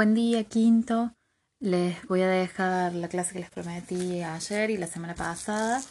Buen 0.00 0.14
día, 0.14 0.44
quinto. 0.44 1.14
Les 1.58 2.02
voy 2.06 2.22
a 2.22 2.26
dejar 2.26 2.94
la 2.94 3.08
clase 3.08 3.34
que 3.34 3.40
les 3.40 3.50
prometí 3.50 4.22
ayer 4.22 4.70
y 4.70 4.78
la 4.78 4.86
semana 4.86 5.14
pasada, 5.14 5.82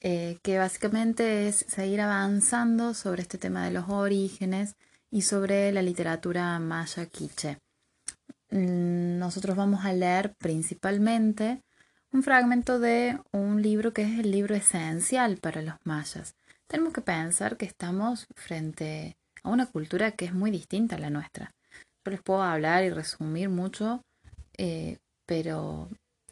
eh, 0.00 0.40
que 0.42 0.58
básicamente 0.58 1.46
es 1.46 1.64
seguir 1.68 2.00
avanzando 2.00 2.92
sobre 2.92 3.22
este 3.22 3.38
tema 3.38 3.64
de 3.64 3.70
los 3.70 3.88
orígenes 3.88 4.74
y 5.12 5.22
sobre 5.22 5.70
la 5.70 5.82
literatura 5.82 6.58
maya 6.58 7.06
quiche. 7.06 7.60
Mm, 8.50 9.20
nosotros 9.20 9.56
vamos 9.56 9.84
a 9.84 9.92
leer 9.92 10.34
principalmente 10.38 11.62
un 12.10 12.24
fragmento 12.24 12.80
de 12.80 13.16
un 13.30 13.62
libro 13.62 13.92
que 13.92 14.02
es 14.02 14.18
el 14.18 14.32
libro 14.32 14.56
esencial 14.56 15.36
para 15.36 15.62
los 15.62 15.76
mayas. 15.84 16.34
Tenemos 16.66 16.92
que 16.92 17.00
pensar 17.00 17.56
que 17.56 17.66
estamos 17.66 18.26
frente 18.34 19.16
a 19.44 19.50
una 19.50 19.66
cultura 19.66 20.10
que 20.16 20.24
es 20.24 20.34
muy 20.34 20.50
distinta 20.50 20.96
a 20.96 20.98
la 20.98 21.10
nuestra 21.10 21.55
les 22.10 22.22
puedo 22.22 22.42
hablar 22.42 22.84
y 22.84 22.90
resumir 22.90 23.48
mucho, 23.48 24.02
eh, 24.56 24.98
pero 25.26 25.88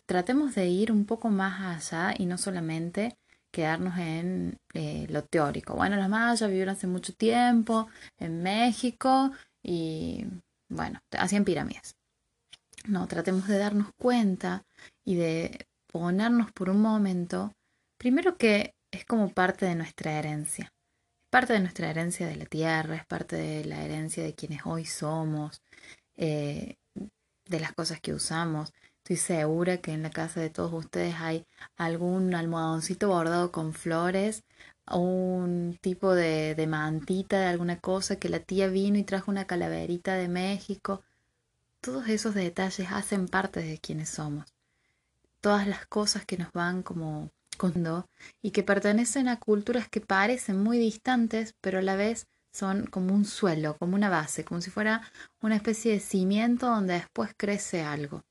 tratemos 0.06 0.54
de 0.54 0.68
ir 0.68 0.92
un 0.92 1.06
poco 1.06 1.28
más 1.28 1.92
allá 1.92 2.14
y 2.16 2.26
no 2.26 2.38
solamente 2.38 3.16
quedarnos 3.52 3.98
en 3.98 4.56
eh, 4.74 5.06
lo 5.10 5.22
teórico. 5.24 5.74
Bueno, 5.74 5.96
los 5.96 6.08
mayas 6.08 6.48
vivieron 6.48 6.74
hace 6.74 6.86
mucho 6.86 7.12
tiempo 7.14 7.88
en 8.18 8.42
México 8.42 9.30
y, 9.62 10.26
bueno, 10.68 11.00
hacían 11.12 11.44
pirámides. 11.44 11.94
No, 12.86 13.06
tratemos 13.06 13.46
de 13.48 13.58
darnos 13.58 13.88
cuenta 13.98 14.64
y 15.04 15.14
de 15.14 15.66
ponernos 15.86 16.52
por 16.52 16.68
un 16.70 16.82
momento, 16.82 17.52
primero 17.98 18.36
que 18.36 18.74
es 18.90 19.04
como 19.04 19.30
parte 19.30 19.66
de 19.66 19.74
nuestra 19.76 20.18
herencia 20.18 20.74
parte 21.34 21.54
de 21.54 21.58
nuestra 21.58 21.90
herencia 21.90 22.28
de 22.28 22.36
la 22.36 22.44
tierra, 22.44 22.94
es 22.94 23.06
parte 23.06 23.34
de 23.34 23.64
la 23.64 23.84
herencia 23.84 24.22
de 24.22 24.36
quienes 24.36 24.60
hoy 24.66 24.84
somos, 24.84 25.62
eh, 26.16 26.76
de 27.46 27.60
las 27.60 27.72
cosas 27.72 28.00
que 28.00 28.14
usamos. 28.14 28.72
Estoy 28.98 29.16
segura 29.16 29.78
que 29.78 29.92
en 29.92 30.02
la 30.02 30.10
casa 30.10 30.40
de 30.40 30.50
todos 30.50 30.72
ustedes 30.72 31.16
hay 31.18 31.46
algún 31.76 32.34
almohadoncito 32.34 33.08
bordado 33.08 33.52
con 33.52 33.74
flores, 33.74 34.44
un 34.90 35.78
tipo 35.80 36.14
de, 36.14 36.54
de 36.54 36.66
mantita 36.66 37.40
de 37.40 37.46
alguna 37.46 37.78
cosa 37.80 38.16
que 38.16 38.28
la 38.28 38.40
tía 38.40 38.68
vino 38.68 38.98
y 38.98 39.04
trajo 39.04 39.30
una 39.30 39.46
calaverita 39.46 40.14
de 40.14 40.28
México. 40.28 41.02
Todos 41.80 42.08
esos 42.08 42.34
detalles 42.34 42.88
hacen 42.90 43.28
parte 43.28 43.60
de 43.60 43.78
quienes 43.78 44.08
somos. 44.08 44.46
Todas 45.40 45.66
las 45.66 45.86
cosas 45.86 46.24
que 46.24 46.38
nos 46.38 46.52
van 46.52 46.82
como 46.82 47.30
y 48.42 48.50
que 48.50 48.62
pertenecen 48.62 49.28
a 49.28 49.38
culturas 49.38 49.88
que 49.88 50.00
parecen 50.00 50.62
muy 50.62 50.78
distantes, 50.78 51.54
pero 51.60 51.78
a 51.78 51.82
la 51.82 51.96
vez 51.96 52.26
son 52.54 52.86
como 52.86 53.14
un 53.14 53.24
suelo, 53.24 53.76
como 53.76 53.96
una 53.96 54.08
base, 54.08 54.44
como 54.44 54.60
si 54.60 54.70
fuera 54.70 55.02
una 55.42 55.56
especie 55.56 55.92
de 55.92 56.00
cimiento 56.00 56.66
donde 56.66 56.94
después 56.94 57.32
crece 57.36 57.82
algo. 57.82 58.22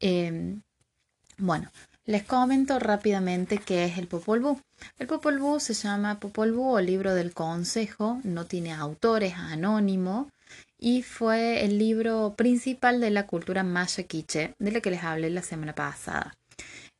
Em, 0.00 0.62
bueno, 1.38 1.70
les 2.04 2.22
comento 2.22 2.78
rápidamente 2.78 3.58
qué 3.58 3.84
es 3.84 3.98
el 3.98 4.06
Popol 4.06 4.40
Vuh. 4.40 4.60
El 4.98 5.06
Popol 5.06 5.38
Vuh 5.38 5.60
se 5.60 5.74
llama 5.74 6.20
Popol 6.20 6.52
Vuh 6.52 6.76
o 6.76 6.80
Libro 6.80 7.14
del 7.14 7.34
Consejo, 7.34 8.20
no 8.24 8.46
tiene 8.46 8.72
autores, 8.72 9.34
anónimo, 9.34 10.30
y 10.78 11.02
fue 11.02 11.64
el 11.64 11.78
libro 11.78 12.34
principal 12.36 13.00
de 13.00 13.10
la 13.10 13.26
cultura 13.26 13.62
maya 13.62 14.02
quiche, 14.04 14.54
de 14.58 14.72
la 14.72 14.80
que 14.80 14.90
les 14.90 15.02
hablé 15.04 15.30
la 15.30 15.42
semana 15.42 15.74
pasada. 15.74 16.36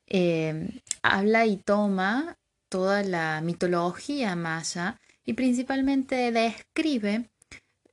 Em, 0.07 0.69
habla 1.03 1.47
y 1.47 1.57
toma 1.57 2.37
toda 2.69 3.03
la 3.03 3.41
mitología 3.43 4.35
maya 4.37 4.99
y 5.25 5.35
principalmente 5.35 6.33
describe 6.33 7.29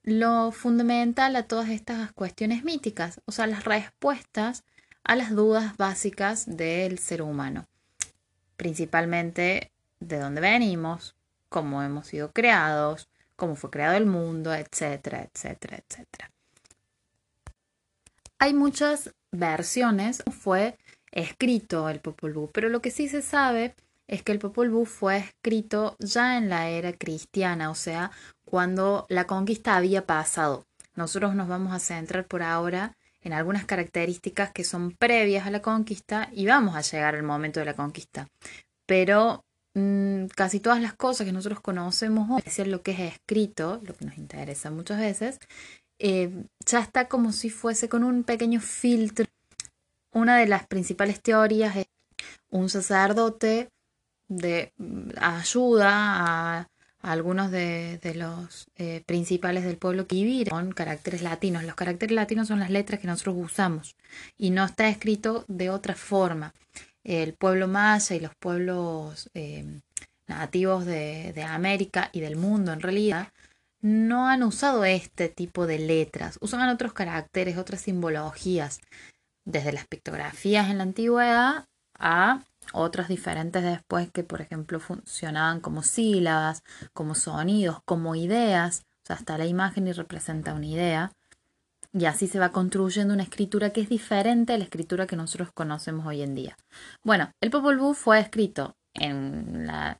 lo 0.04 0.52
fundamental 0.52 1.36
a 1.36 1.44
todas 1.44 1.70
estas 1.70 2.12
cuestiones 2.14 2.64
míticas, 2.64 3.22
o 3.26 3.32
sea, 3.32 3.48
las 3.48 3.66
respuestas 3.66 4.64
a 5.04 5.16
las 5.16 5.32
dudas 5.36 5.78
básicas 5.78 6.46
del 6.58 7.00
ser 7.00 7.22
humano, 7.22 7.68
principalmente 8.58 9.72
de 10.00 10.20
dónde 10.20 10.42
venimos, 10.42 11.16
cómo 11.50 11.84
hemos 11.84 12.08
sido 12.08 12.32
creados, 12.32 13.10
cómo 13.36 13.56
fue 13.56 13.70
creado 13.70 13.98
el 13.98 14.06
mundo, 14.06 14.54
etcétera, 14.54 15.24
etcétera, 15.24 15.78
etcétera. 15.78 16.32
Hay 18.38 18.54
muchas 18.54 19.14
versiones, 19.32 20.24
fue 20.32 20.78
escrito 21.12 21.90
el 21.90 22.00
Popol 22.00 22.34
Vuh, 22.34 22.52
pero 22.52 22.70
lo 22.70 22.82
que 22.82 22.92
sí 22.92 23.10
se 23.10 23.22
sabe 23.22 23.76
es 24.09 24.24
que 24.24 24.31
el 24.31 24.40
Popol 24.40 24.70
Vuh 24.70 24.86
fue 24.86 25.18
escrito 25.18 25.96
ya 26.00 26.38
en 26.38 26.50
la 26.50 26.68
era 26.68 26.92
cristiana, 26.94 27.70
o 27.70 27.75
sea, 27.75 28.12
cuando 28.44 29.06
la 29.08 29.28
conquista 29.28 29.75
había 29.78 30.06
pasado. 30.06 30.66
Nosotros 30.96 31.36
nos 31.36 31.47
vamos 31.47 31.72
a 31.72 31.80
centrar 31.80 32.25
por 32.25 32.42
ahora 32.42 32.98
en 33.22 33.34
algunas 33.34 33.66
características 33.66 34.52
que 34.52 34.64
son 34.64 34.92
previas 34.92 35.46
a 35.46 35.52
la 35.52 35.62
conquista 35.62 36.30
y 36.34 36.48
vamos 36.48 36.75
a 36.75 36.81
llegar 36.81 37.16
al 37.16 37.24
momento 37.24 37.59
de 37.59 37.68
la 37.68 37.75
conquista. 37.75 38.28
Pero 38.88 39.46
mm, 39.75 40.25
casi 40.36 40.59
todas 40.59 40.81
las 40.81 40.94
cosas 40.94 41.25
que 41.25 41.31
nosotros 41.31 41.62
conocemos 41.62 42.40
es 42.40 42.46
decir, 42.46 42.68
lo 42.68 42.81
que 42.81 42.92
es 42.92 43.00
escrito, 43.00 43.80
lo 43.86 43.94
que 43.94 44.06
nos 44.06 44.18
interesa 44.18 44.72
muchas 44.72 45.00
veces, 45.00 45.38
eh, 46.00 46.46
ya 46.66 46.80
está 46.80 47.08
como 47.08 47.31
si 47.31 47.50
fuese 47.50 47.90
con 47.90 48.03
un 48.03 48.24
pequeño 48.24 48.59
filtro 48.59 49.25
una 50.12 50.38
de 50.38 50.48
las 50.48 50.66
principales 50.68 51.22
teorías 51.22 51.75
es 51.75 51.86
un 52.50 52.69
sacerdote 52.69 53.69
de 54.30 54.72
mm, 54.78 55.10
ayuda 55.20 55.90
a, 55.92 56.70
algunos 57.02 57.50
de, 57.52 58.00
los 58.16 58.68
eh, 58.76 59.04
principales 59.06 59.64
del 59.64 59.78
pueblo 59.78 60.06
viven 60.06 60.48
con 60.50 60.72
caracteres 60.72 61.22
latinos. 61.22 61.64
Los 61.64 61.76
caracteres 61.76 62.14
latinos 62.14 62.48
son 62.48 62.60
las 62.60 62.70
letras 62.70 63.00
que 63.00 63.08
nosotros 63.08 63.36
usamos 63.38 63.96
y 64.38 64.50
no 64.52 64.66
está 64.66 64.90
escrito 64.90 65.46
de 65.48 65.70
otra 65.70 65.96
forma. 65.96 66.54
El 67.04 67.34
pueblo 67.34 67.68
maya 67.68 68.16
y 68.16 68.20
los 68.20 68.36
pueblos 68.36 69.30
eh, 69.34 69.66
nativos 70.28 70.86
de, 70.86 71.32
de 71.34 71.44
América 71.44 72.10
y 72.12 72.20
del 72.20 72.36
mundo 72.36 72.74
en 72.74 72.82
realidad 72.82 73.30
no 73.82 74.28
han 74.28 74.44
usado 74.44 74.84
este 74.84 75.30
tipo 75.30 75.66
de 75.66 75.80
letras, 75.80 76.38
usan 76.42 76.68
otros 76.68 76.92
caracteres, 76.92 77.58
otras 77.58 77.80
simbologías 77.82 78.82
desde 79.46 79.72
las 79.72 79.88
pictografías 79.88 80.70
en 80.70 80.78
la 80.80 80.84
antigüedad 80.84 81.66
a 81.98 82.44
otras 82.74 83.07
diferentes 83.07 83.63
después 83.63 84.12
que, 84.12 84.24
por 84.24 84.41
ejemplo, 84.41 84.80
funcionaban 84.80 85.59
como 85.59 85.84
sílabas, 85.84 86.63
como 86.94 87.16
sonidos, 87.16 87.80
como 87.85 88.16
ideas, 88.16 88.84
o 89.03 89.07
sea, 89.07 89.16
hasta 89.16 89.38
la 89.38 89.46
imagen 89.46 89.88
y 89.88 89.91
representa 89.91 90.53
una 90.53 90.66
idea. 90.66 91.12
Y 91.91 92.06
así 92.06 92.28
se 92.28 92.38
va 92.38 92.52
construyendo 92.52 93.13
una 93.13 93.24
escritura 93.24 93.72
que 93.72 93.81
es 93.81 93.90
diferente 93.90 94.53
a 94.53 94.57
la 94.57 94.66
escritura 94.66 95.07
que 95.07 95.16
nosotros 95.16 95.52
conocemos 95.52 96.06
hoy 96.06 96.22
en 96.22 96.35
día. 96.35 96.56
Bueno, 97.03 97.31
el 97.41 97.50
Popol 97.50 97.80
Vuh 97.80 97.96
fue 97.96 98.19
escrito 98.19 98.75
en, 98.94 99.66
la, 99.66 100.00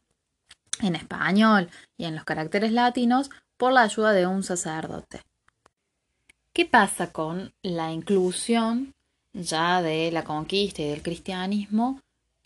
en 0.82 0.96
español 0.96 1.70
y 1.98 2.06
en 2.06 2.16
los 2.16 2.26
caracteres 2.26 2.72
latinos 2.72 3.32
por 3.58 3.74
la 3.74 3.82
ayuda 3.82 4.12
de 4.12 4.28
un 4.28 4.44
sacerdote. 4.44 5.24
¿Qué 6.54 6.66
pasa 6.66 7.12
con 7.12 7.54
la 7.64 7.92
inclusión 7.92 8.94
ya 9.34 9.82
de 9.82 10.12
la 10.12 10.24
conquista 10.24 10.82
y 10.82 10.90
del 10.90 11.02
cristianismo 11.02 12.00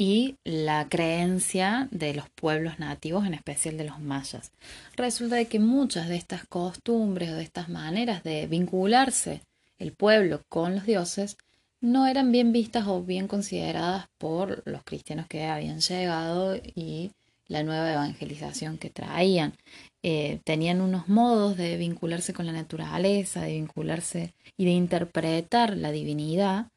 y 0.03 0.35
la 0.43 0.89
creencia 0.89 1.87
de 1.91 2.13
los 2.13 2.29
pueblos 2.29 2.77
nativos, 2.77 3.25
en 3.25 3.33
especial 3.33 3.77
de 3.77 3.85
los 3.85 4.01
mayas. 4.01 4.51
Resulta 4.97 5.37
de 5.37 5.45
que 5.45 5.59
muchas 5.59 6.09
de 6.09 6.17
estas 6.17 6.45
costumbres 6.45 7.29
o 7.29 7.35
de 7.35 7.43
estas 7.43 7.69
maneras 7.69 8.21
de 8.21 8.45
vincularse 8.47 9.43
el 9.79 9.93
pueblo 9.93 10.41
con 10.49 10.75
los 10.75 10.85
dioses 10.85 11.37
no 11.79 12.05
eran 12.05 12.33
bien 12.33 12.51
vistas 12.51 12.85
o 12.85 13.01
bien 13.01 13.29
consideradas 13.29 14.07
por 14.17 14.61
los 14.65 14.83
cristianos 14.83 15.27
que 15.27 15.45
habían 15.45 15.79
llegado 15.79 16.57
y 16.57 17.11
la 17.47 17.63
nueva 17.63 17.93
evangelización 17.93 18.77
que 18.77 18.89
traían. 18.89 19.53
Eh, 20.01 20.41
tenían 20.43 20.81
unos 20.81 21.07
modos 21.07 21.55
de 21.55 21.77
vincularse 21.77 22.33
con 22.33 22.45
la 22.45 22.51
naturaleza, 22.51 23.43
de 23.43 23.53
vincularse 23.53 24.33
y 24.57 24.65
de 24.65 24.71
interpretar 24.71 25.77
la 25.77 25.91
divinidad 25.91 26.67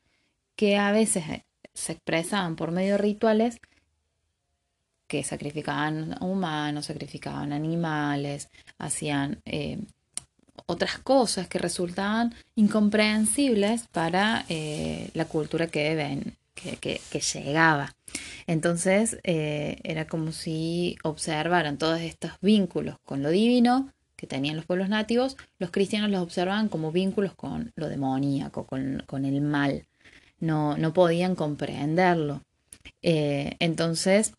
que 0.54 0.76
a 0.76 0.92
veces 0.92 1.24
se 1.76 1.92
expresaban 1.92 2.56
por 2.56 2.72
medio 2.72 2.92
de 2.92 2.98
rituales 2.98 3.60
que 5.06 5.22
sacrificaban 5.22 6.16
humanos, 6.20 6.86
sacrificaban 6.86 7.52
animales, 7.52 8.48
hacían 8.78 9.40
eh, 9.44 9.78
otras 10.66 10.98
cosas 10.98 11.46
que 11.46 11.58
resultaban 11.58 12.34
incomprensibles 12.56 13.86
para 13.92 14.44
eh, 14.48 15.10
la 15.14 15.26
cultura 15.26 15.68
que, 15.68 15.94
ven, 15.94 16.36
que, 16.54 17.00
llegaba. 17.34 17.94
Entonces 18.48 19.18
era 19.22 20.06
como 20.06 20.32
si 20.32 20.96
observaran 21.04 21.78
todos 21.78 22.00
estos 22.00 22.32
vínculos 22.40 22.96
con 23.04 23.22
lo 23.22 23.30
divino 23.30 23.92
que 24.16 24.26
tenían 24.26 24.56
los 24.56 24.64
pueblos 24.64 24.88
nativos, 24.88 25.36
los 25.58 25.70
cristianos 25.70 26.10
los 26.10 26.22
observaban 26.22 26.68
como 26.68 26.90
vínculos 26.90 27.34
con 27.34 27.70
lo 27.76 27.88
demoníaco, 27.88 28.66
con, 28.66 29.02
con 29.06 29.24
el 29.26 29.42
mal 29.42 29.84
no, 30.38 30.76
no 30.76 30.92
podían 30.92 31.34
comprenderlo. 31.34 32.42
Eh, 33.02 33.56
entonces, 33.58 34.34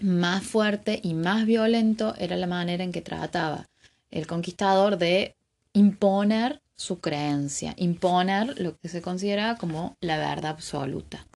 más 0.00 0.44
fuerte 0.44 1.00
y 1.02 1.14
más 1.14 1.46
violento 1.46 2.14
era 2.18 2.36
la 2.36 2.46
manera 2.46 2.84
en 2.84 2.92
que 2.92 3.02
trataba 3.02 3.68
el 4.10 4.26
conquistador 4.26 4.98
de 4.98 5.36
imponer 5.72 6.62
su 6.76 7.00
creencia, 7.00 7.74
imponer 7.76 8.60
lo 8.60 8.76
que 8.78 8.88
se 8.88 9.02
considera 9.02 9.56
como 9.56 9.96
la 10.00 10.16
verdad 10.16 10.52
absoluta. 10.52 11.26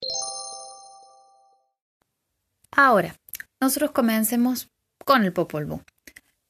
Ahora, 2.70 3.16
nosotros 3.60 3.90
comencemos 3.90 4.68
con 5.04 5.24
el 5.24 5.32
Popol 5.32 5.66
Vuh. 5.66 5.82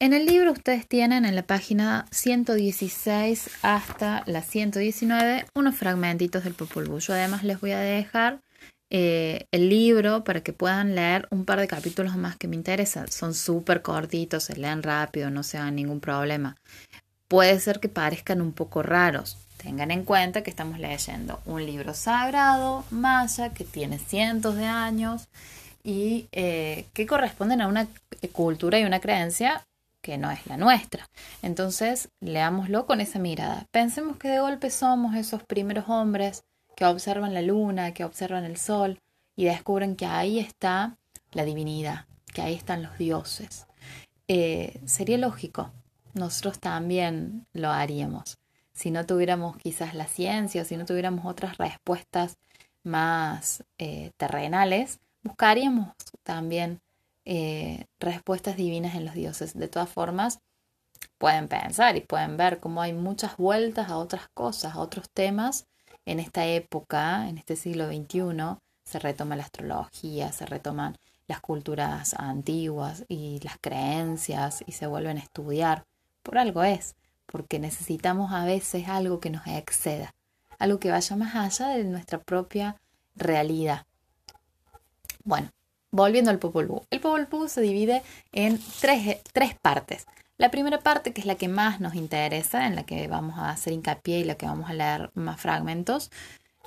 En 0.03 0.15
el 0.15 0.27
libro 0.27 0.51
ustedes 0.51 0.89
tienen 0.89 1.25
en 1.25 1.37
la 1.37 1.45
página 1.45 2.07
116 2.11 3.49
hasta 3.63 4.25
la 4.27 4.43
119 4.43 5.47
unos 5.55 5.77
fragmentitos 5.77 6.43
del 6.43 6.55
Popol 6.55 6.89
Vuh. 6.89 6.99
Yo 6.99 7.13
además 7.13 7.45
les 7.45 7.61
voy 7.61 7.71
a 7.71 7.79
dejar 7.79 8.41
eh, 8.91 9.47
el 9.53 9.69
libro 9.69 10.25
para 10.25 10.41
que 10.41 10.53
puedan 10.53 10.97
leer 10.97 11.29
un 11.31 11.45
par 11.45 11.61
de 11.61 11.69
capítulos 11.69 12.17
más 12.17 12.37
que 12.37 12.49
me 12.49 12.57
interesan. 12.57 13.13
Son 13.13 13.33
súper 13.33 13.81
cortitos, 13.81 14.43
se 14.43 14.57
leen 14.57 14.83
rápido, 14.83 15.31
no 15.31 15.45
se 15.45 15.59
hagan 15.59 15.77
ningún 15.77 16.01
problema. 16.01 16.57
Puede 17.29 17.61
ser 17.61 17.79
que 17.79 17.89
parezcan 17.89 18.43
un 18.43 18.53
poco 18.53 18.83
raros. 18.83 19.39
Tengan 19.57 19.93
en 19.93 20.05
cuenta 20.05 20.43
que 20.43 20.51
estamos 20.51 20.81
leyendo 20.81 21.41
un 21.47 21.65
libro 21.65 21.95
sagrado, 21.95 22.85
maya, 22.91 23.51
que 23.51 23.63
tiene 23.63 24.01
cientos 24.01 24.57
de 24.57 24.67
años 24.67 25.29
y 25.85 26.27
eh, 26.33 26.87
que 26.93 27.07
corresponden 27.07 27.61
a 27.61 27.69
una 27.69 27.87
cultura 28.33 28.81
y 28.81 28.85
una 28.85 28.99
creencia 28.99 29.63
que 30.03 30.19
no 30.19 30.31
es 30.31 30.47
la 30.47 30.57
nuestra. 30.57 31.09
Entonces, 31.41 32.11
leámoslo 32.21 32.87
con 32.87 33.01
esa 33.01 33.19
mirada. 33.19 33.67
Pensemos 33.71 34.19
que 34.19 34.29
de 34.29 34.41
golpe 34.41 34.69
somos 34.71 35.15
esos 35.15 35.43
primeros 35.45 35.89
hombres 35.89 36.45
que 36.77 36.85
observan 36.85 37.33
la 37.33 37.43
luna, 37.43 37.95
que 37.95 38.05
observan 38.05 38.45
el 38.45 38.57
sol 38.57 38.99
y 39.37 39.45
descubren 39.45 39.97
que 39.97 40.07
ahí 40.07 40.39
está 40.39 40.99
la 41.33 41.45
divinidad, 41.45 42.07
que 42.35 42.43
ahí 42.43 42.55
están 42.55 42.83
los 42.83 42.99
dioses. 42.99 43.67
Eh, 44.29 44.81
sería 44.85 45.19
lógico, 45.19 45.73
nosotros 46.15 46.59
también 46.59 47.47
lo 47.53 47.71
haríamos. 47.71 48.39
Si 48.73 48.91
no 48.91 49.07
tuviéramos 49.07 49.57
quizás 49.57 49.95
la 49.95 50.07
ciencia, 50.07 50.65
si 50.65 50.77
no 50.77 50.85
tuviéramos 50.85 51.27
otras 51.27 51.59
respuestas 51.59 52.39
más 52.83 53.65
eh, 53.79 54.11
terrenales, 54.17 54.99
buscaríamos 55.23 55.95
también 56.23 56.81
eh, 57.25 57.87
respuestas 58.01 58.57
divinas 58.57 58.95
en 58.95 59.05
los 59.05 59.15
dioses. 59.15 59.55
De 59.55 59.69
todas 59.69 59.89
formas, 59.89 60.41
pueden 61.19 61.49
pensar 61.49 61.97
y 61.97 62.01
pueden 62.01 62.37
ver 62.37 62.61
cómo 62.61 62.83
hay 62.83 62.93
muchas 62.93 63.37
vueltas 63.37 63.89
a 63.89 63.97
otras 63.97 64.29
cosas, 64.35 64.75
a 64.75 64.81
otros 64.81 65.09
temas 65.11 65.67
en 66.05 66.21
esta 66.21 66.47
época, 66.47 67.29
en 67.29 67.39
este 67.39 67.57
siglo 67.57 67.87
XXI, 67.87 68.59
se 68.85 68.99
retoma 68.99 69.37
la 69.37 69.45
astrología, 69.45 70.33
se 70.33 70.47
retoman 70.47 70.97
las 71.29 71.41
culturas 71.41 72.15
antiguas 72.15 73.05
y 73.09 73.41
las 73.43 73.57
creencias 73.61 74.65
y 74.67 74.73
se 74.73 74.87
vuelven 74.87 75.19
a 75.19 75.21
estudiar. 75.21 75.85
Por 76.23 76.39
algo 76.39 76.63
es, 76.65 76.97
porque 77.27 77.59
necesitamos 77.59 78.33
a 78.33 78.45
veces 78.45 78.89
algo 78.89 79.21
que 79.21 79.31
nos 79.31 79.47
exceda, 79.47 80.13
algo 80.59 80.81
que 80.81 80.91
vaya 80.91 81.17
más 81.17 81.35
allá 81.35 81.69
de 81.75 81.85
nuestra 81.85 82.19
propia 82.19 82.81
realidad. 83.15 83.87
Bueno, 85.25 85.51
volviendo 85.93 86.31
al 86.31 86.39
Popol 86.39 86.67
Vuh. 86.67 86.83
El 86.91 87.01
Popol 87.01 87.29
Vuh 87.31 87.49
se 87.49 87.61
divide 87.61 88.03
en 88.33 88.59
tres, 88.81 89.19
tres 89.33 89.55
partes. 89.55 90.07
La 90.39 90.51
primera 90.51 90.81
parte, 90.81 91.13
que 91.13 91.21
es 91.21 91.27
la 91.27 91.37
que 91.37 91.47
más 91.47 91.81
nos 91.81 91.95
interesa, 91.95 92.67
en 92.67 92.75
la 92.75 92.85
que 92.85 93.07
vamos 93.07 93.39
a 93.39 93.51
hacer 93.51 93.73
hincapié 93.73 94.21
y 94.21 94.25
la 94.25 94.35
que 94.35 94.47
vamos 94.47 94.69
a 94.69 94.75
leer 94.75 95.11
más 95.15 95.41
fragmentos, 95.41 96.11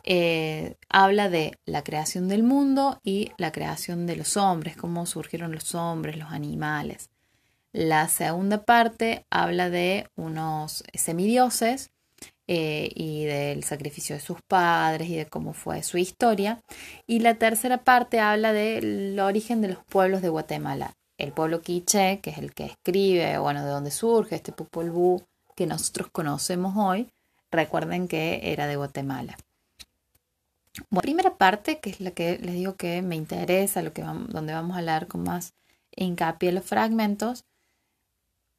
eh, 0.03 0.75
habla 0.87 1.29
de 1.29 1.57
la 1.65 1.83
creación 1.83 2.27
del 2.27 2.43
mundo 2.43 3.01
y 3.03 3.31
la 3.37 3.51
creación 3.51 4.05
de 4.05 4.15
los 4.15 4.37
hombres, 4.37 4.77
cómo 4.77 5.05
surgieron 5.07 5.51
los 5.51 5.73
hombres, 5.73 6.15
los 6.15 6.31
animales. 6.31 7.09
La 7.73 8.07
segunda 8.07 8.63
parte 8.63 9.25
habla 9.29 9.69
de 9.69 10.07
unos 10.15 10.83
semidioses 10.93 11.89
eh, 12.47 12.89
y 12.93 13.25
del 13.25 13.63
sacrificio 13.63 14.15
de 14.15 14.21
sus 14.21 14.41
padres 14.41 15.09
y 15.09 15.15
de 15.15 15.25
cómo 15.25 15.53
fue 15.53 15.83
su 15.83 15.97
historia. 15.97 16.61
Y 17.07 17.19
la 17.19 17.35
tercera 17.35 17.83
parte 17.83 18.19
habla 18.19 18.53
del 18.53 19.19
origen 19.19 19.61
de 19.61 19.69
los 19.69 19.83
pueblos 19.85 20.21
de 20.21 20.29
Guatemala 20.29 20.95
el 21.17 21.31
pueblo 21.31 21.61
quiché, 21.61 22.19
que 22.21 22.31
es 22.31 22.37
el 22.37 22.53
que 22.53 22.65
escribe, 22.65 23.37
bueno, 23.37 23.63
de 23.63 23.71
dónde 23.71 23.91
surge 23.91 24.35
este 24.35 24.51
Popol 24.51 25.25
que 25.55 25.65
nosotros 25.65 26.09
conocemos 26.11 26.75
hoy, 26.77 27.09
recuerden 27.51 28.07
que 28.07 28.51
era 28.51 28.67
de 28.67 28.75
Guatemala. 28.75 29.37
Bueno, 30.89 31.01
primera 31.03 31.37
parte, 31.37 31.79
que 31.79 31.89
es 31.91 32.01
la 32.01 32.11
que 32.11 32.37
les 32.39 32.55
digo 32.55 32.75
que 32.75 33.01
me 33.01 33.15
interesa, 33.15 33.81
lo 33.81 33.93
que 33.93 34.01
donde 34.01 34.53
vamos 34.53 34.75
a 34.75 34.79
hablar 34.79 35.07
con 35.07 35.23
más 35.23 35.53
hincapié 35.95 36.51
los 36.51 36.65
fragmentos, 36.65 37.45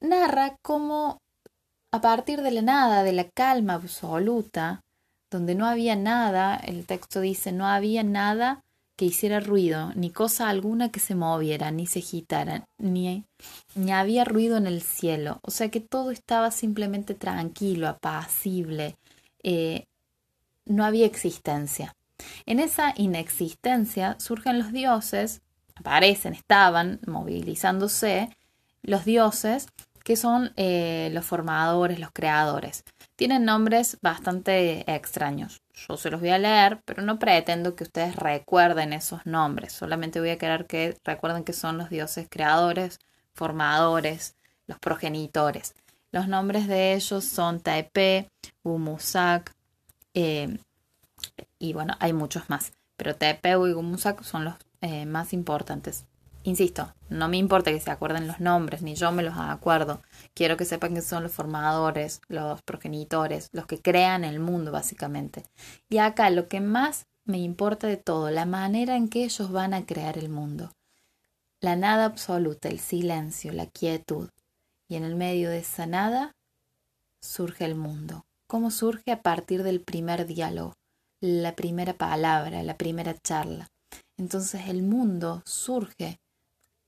narra 0.00 0.56
cómo 0.62 1.20
a 1.96 2.00
partir 2.02 2.42
de 2.42 2.50
la 2.50 2.60
nada, 2.60 3.02
de 3.04 3.12
la 3.12 3.24
calma 3.24 3.74
absoluta, 3.74 4.82
donde 5.30 5.54
no 5.54 5.66
había 5.66 5.96
nada, 5.96 6.56
el 6.56 6.84
texto 6.84 7.20
dice, 7.20 7.52
no 7.52 7.66
había 7.66 8.02
nada 8.02 8.62
que 8.96 9.06
hiciera 9.06 9.40
ruido, 9.40 9.92
ni 9.94 10.10
cosa 10.10 10.50
alguna 10.50 10.90
que 10.90 11.00
se 11.00 11.14
moviera, 11.14 11.70
ni 11.70 11.86
se 11.86 12.00
agitara, 12.00 12.66
ni, 12.76 13.24
ni 13.74 13.92
había 13.92 14.24
ruido 14.24 14.58
en 14.58 14.66
el 14.66 14.82
cielo. 14.82 15.40
O 15.42 15.50
sea 15.50 15.70
que 15.70 15.80
todo 15.80 16.10
estaba 16.10 16.50
simplemente 16.50 17.14
tranquilo, 17.14 17.88
apacible. 17.88 18.96
Eh, 19.42 19.86
no 20.66 20.84
había 20.84 21.06
existencia. 21.06 21.94
En 22.44 22.60
esa 22.60 22.92
inexistencia 22.96 24.16
surgen 24.20 24.58
los 24.58 24.70
dioses, 24.70 25.40
aparecen, 25.74 26.34
estaban 26.34 27.00
movilizándose 27.06 28.28
los 28.82 29.04
dioses 29.06 29.68
que 30.06 30.14
son 30.14 30.52
eh, 30.54 31.10
los 31.12 31.26
formadores, 31.26 31.98
los 31.98 32.12
creadores. 32.12 32.84
Tienen 33.16 33.44
nombres 33.44 33.98
bastante 34.02 34.88
extraños. 34.94 35.62
Yo 35.74 35.96
se 35.96 36.10
los 36.10 36.20
voy 36.20 36.28
a 36.28 36.38
leer, 36.38 36.80
pero 36.84 37.02
no 37.02 37.18
pretendo 37.18 37.74
que 37.74 37.82
ustedes 37.82 38.14
recuerden 38.14 38.92
esos 38.92 39.26
nombres. 39.26 39.72
Solamente 39.72 40.20
voy 40.20 40.30
a 40.30 40.38
querer 40.38 40.66
que 40.66 40.96
recuerden 41.02 41.42
que 41.42 41.52
son 41.52 41.76
los 41.76 41.90
dioses 41.90 42.28
creadores, 42.30 43.00
formadores, 43.34 44.36
los 44.68 44.78
progenitores. 44.78 45.74
Los 46.12 46.28
nombres 46.28 46.68
de 46.68 46.94
ellos 46.94 47.24
son 47.24 47.58
Taepé, 47.58 48.30
Gumusak, 48.62 49.56
eh, 50.14 50.56
y 51.58 51.72
bueno, 51.72 51.96
hay 51.98 52.12
muchos 52.12 52.48
más. 52.48 52.72
Pero 52.96 53.16
Taepé 53.16 53.50
y 53.50 53.72
Gumusak 53.72 54.22
son 54.22 54.44
los 54.44 54.54
eh, 54.82 55.04
más 55.04 55.32
importantes. 55.32 56.04
Insisto, 56.46 56.94
no 57.08 57.28
me 57.28 57.38
importa 57.38 57.72
que 57.72 57.80
se 57.80 57.90
acuerden 57.90 58.28
los 58.28 58.38
nombres, 58.38 58.80
ni 58.80 58.94
yo 58.94 59.10
me 59.10 59.24
los 59.24 59.34
acuerdo. 59.36 60.00
Quiero 60.32 60.56
que 60.56 60.64
sepan 60.64 60.94
que 60.94 61.02
son 61.02 61.24
los 61.24 61.32
formadores, 61.32 62.20
los 62.28 62.62
progenitores, 62.62 63.48
los 63.50 63.66
que 63.66 63.82
crean 63.82 64.22
el 64.22 64.38
mundo, 64.38 64.70
básicamente. 64.70 65.42
Y 65.88 65.98
acá 65.98 66.30
lo 66.30 66.46
que 66.46 66.60
más 66.60 67.08
me 67.24 67.38
importa 67.38 67.88
de 67.88 67.96
todo, 67.96 68.30
la 68.30 68.46
manera 68.46 68.94
en 68.94 69.08
que 69.08 69.24
ellos 69.24 69.50
van 69.50 69.74
a 69.74 69.86
crear 69.86 70.18
el 70.18 70.28
mundo. 70.28 70.70
La 71.60 71.74
nada 71.74 72.04
absoluta, 72.04 72.68
el 72.68 72.78
silencio, 72.78 73.52
la 73.52 73.66
quietud. 73.66 74.28
Y 74.86 74.94
en 74.94 75.02
el 75.02 75.16
medio 75.16 75.50
de 75.50 75.58
esa 75.58 75.86
nada 75.86 76.36
surge 77.20 77.64
el 77.64 77.74
mundo. 77.74 78.24
¿Cómo 78.46 78.70
surge? 78.70 79.10
A 79.10 79.20
partir 79.20 79.64
del 79.64 79.80
primer 79.80 80.26
diálogo, 80.26 80.74
la 81.20 81.56
primera 81.56 81.94
palabra, 81.94 82.62
la 82.62 82.76
primera 82.76 83.18
charla. 83.18 83.66
Entonces 84.16 84.68
el 84.68 84.84
mundo 84.84 85.42
surge 85.44 86.20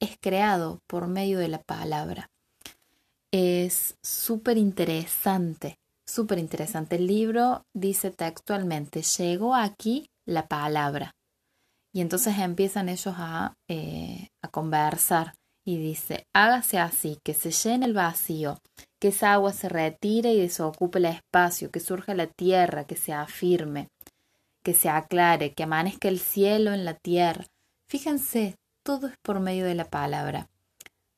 es 0.00 0.17
creado 0.21 0.81
por 0.87 1.09
medio 1.09 1.38
de 1.38 1.49
la 1.49 1.62
palabra. 1.62 2.31
Es 3.31 3.97
súper 4.02 4.57
interesante, 4.57 5.78
súper 6.07 6.38
interesante. 6.38 6.97
El 6.97 7.07
libro 7.07 7.64
dice 7.75 8.11
textualmente, 8.11 9.02
llegó 9.02 9.55
aquí 9.55 10.11
la 10.25 10.47
palabra. 10.47 11.14
Y 11.93 12.00
entonces 12.00 12.38
empiezan 12.38 12.88
ellos 12.88 13.14
a, 13.17 13.55
eh, 13.69 14.28
a 14.43 14.49
conversar 14.49 15.35
y 15.64 15.76
dice, 15.76 16.26
hágase 16.33 16.78
así, 16.78 17.19
que 17.23 17.35
se 17.35 17.50
llene 17.50 17.87
el 17.87 17.93
vacío, 17.93 18.59
que 18.99 19.09
esa 19.09 19.35
agua 19.35 19.52
se 19.52 19.69
retire 19.69 20.33
y 20.33 20.40
desocupe 20.40 20.99
el 20.99 21.07
espacio, 21.07 21.71
que 21.71 21.81
surja 21.81 22.14
la 22.14 22.26
tierra, 22.26 22.85
que 22.85 22.97
se 22.97 23.12
afirme, 23.12 23.88
que 24.62 24.73
se 24.73 24.88
aclare, 24.88 25.52
que 25.52 25.64
amanezca 25.64 26.09
el 26.09 26.21
cielo 26.21 26.73
en 26.73 26.85
la 26.87 26.95
tierra. 26.95 27.45
Fíjense 27.87 28.55
todo 28.88 29.09
es 29.09 29.18
por 29.18 29.38
medio 29.38 29.66
de 29.66 29.75
la 29.75 29.85
palabra. 29.85 30.49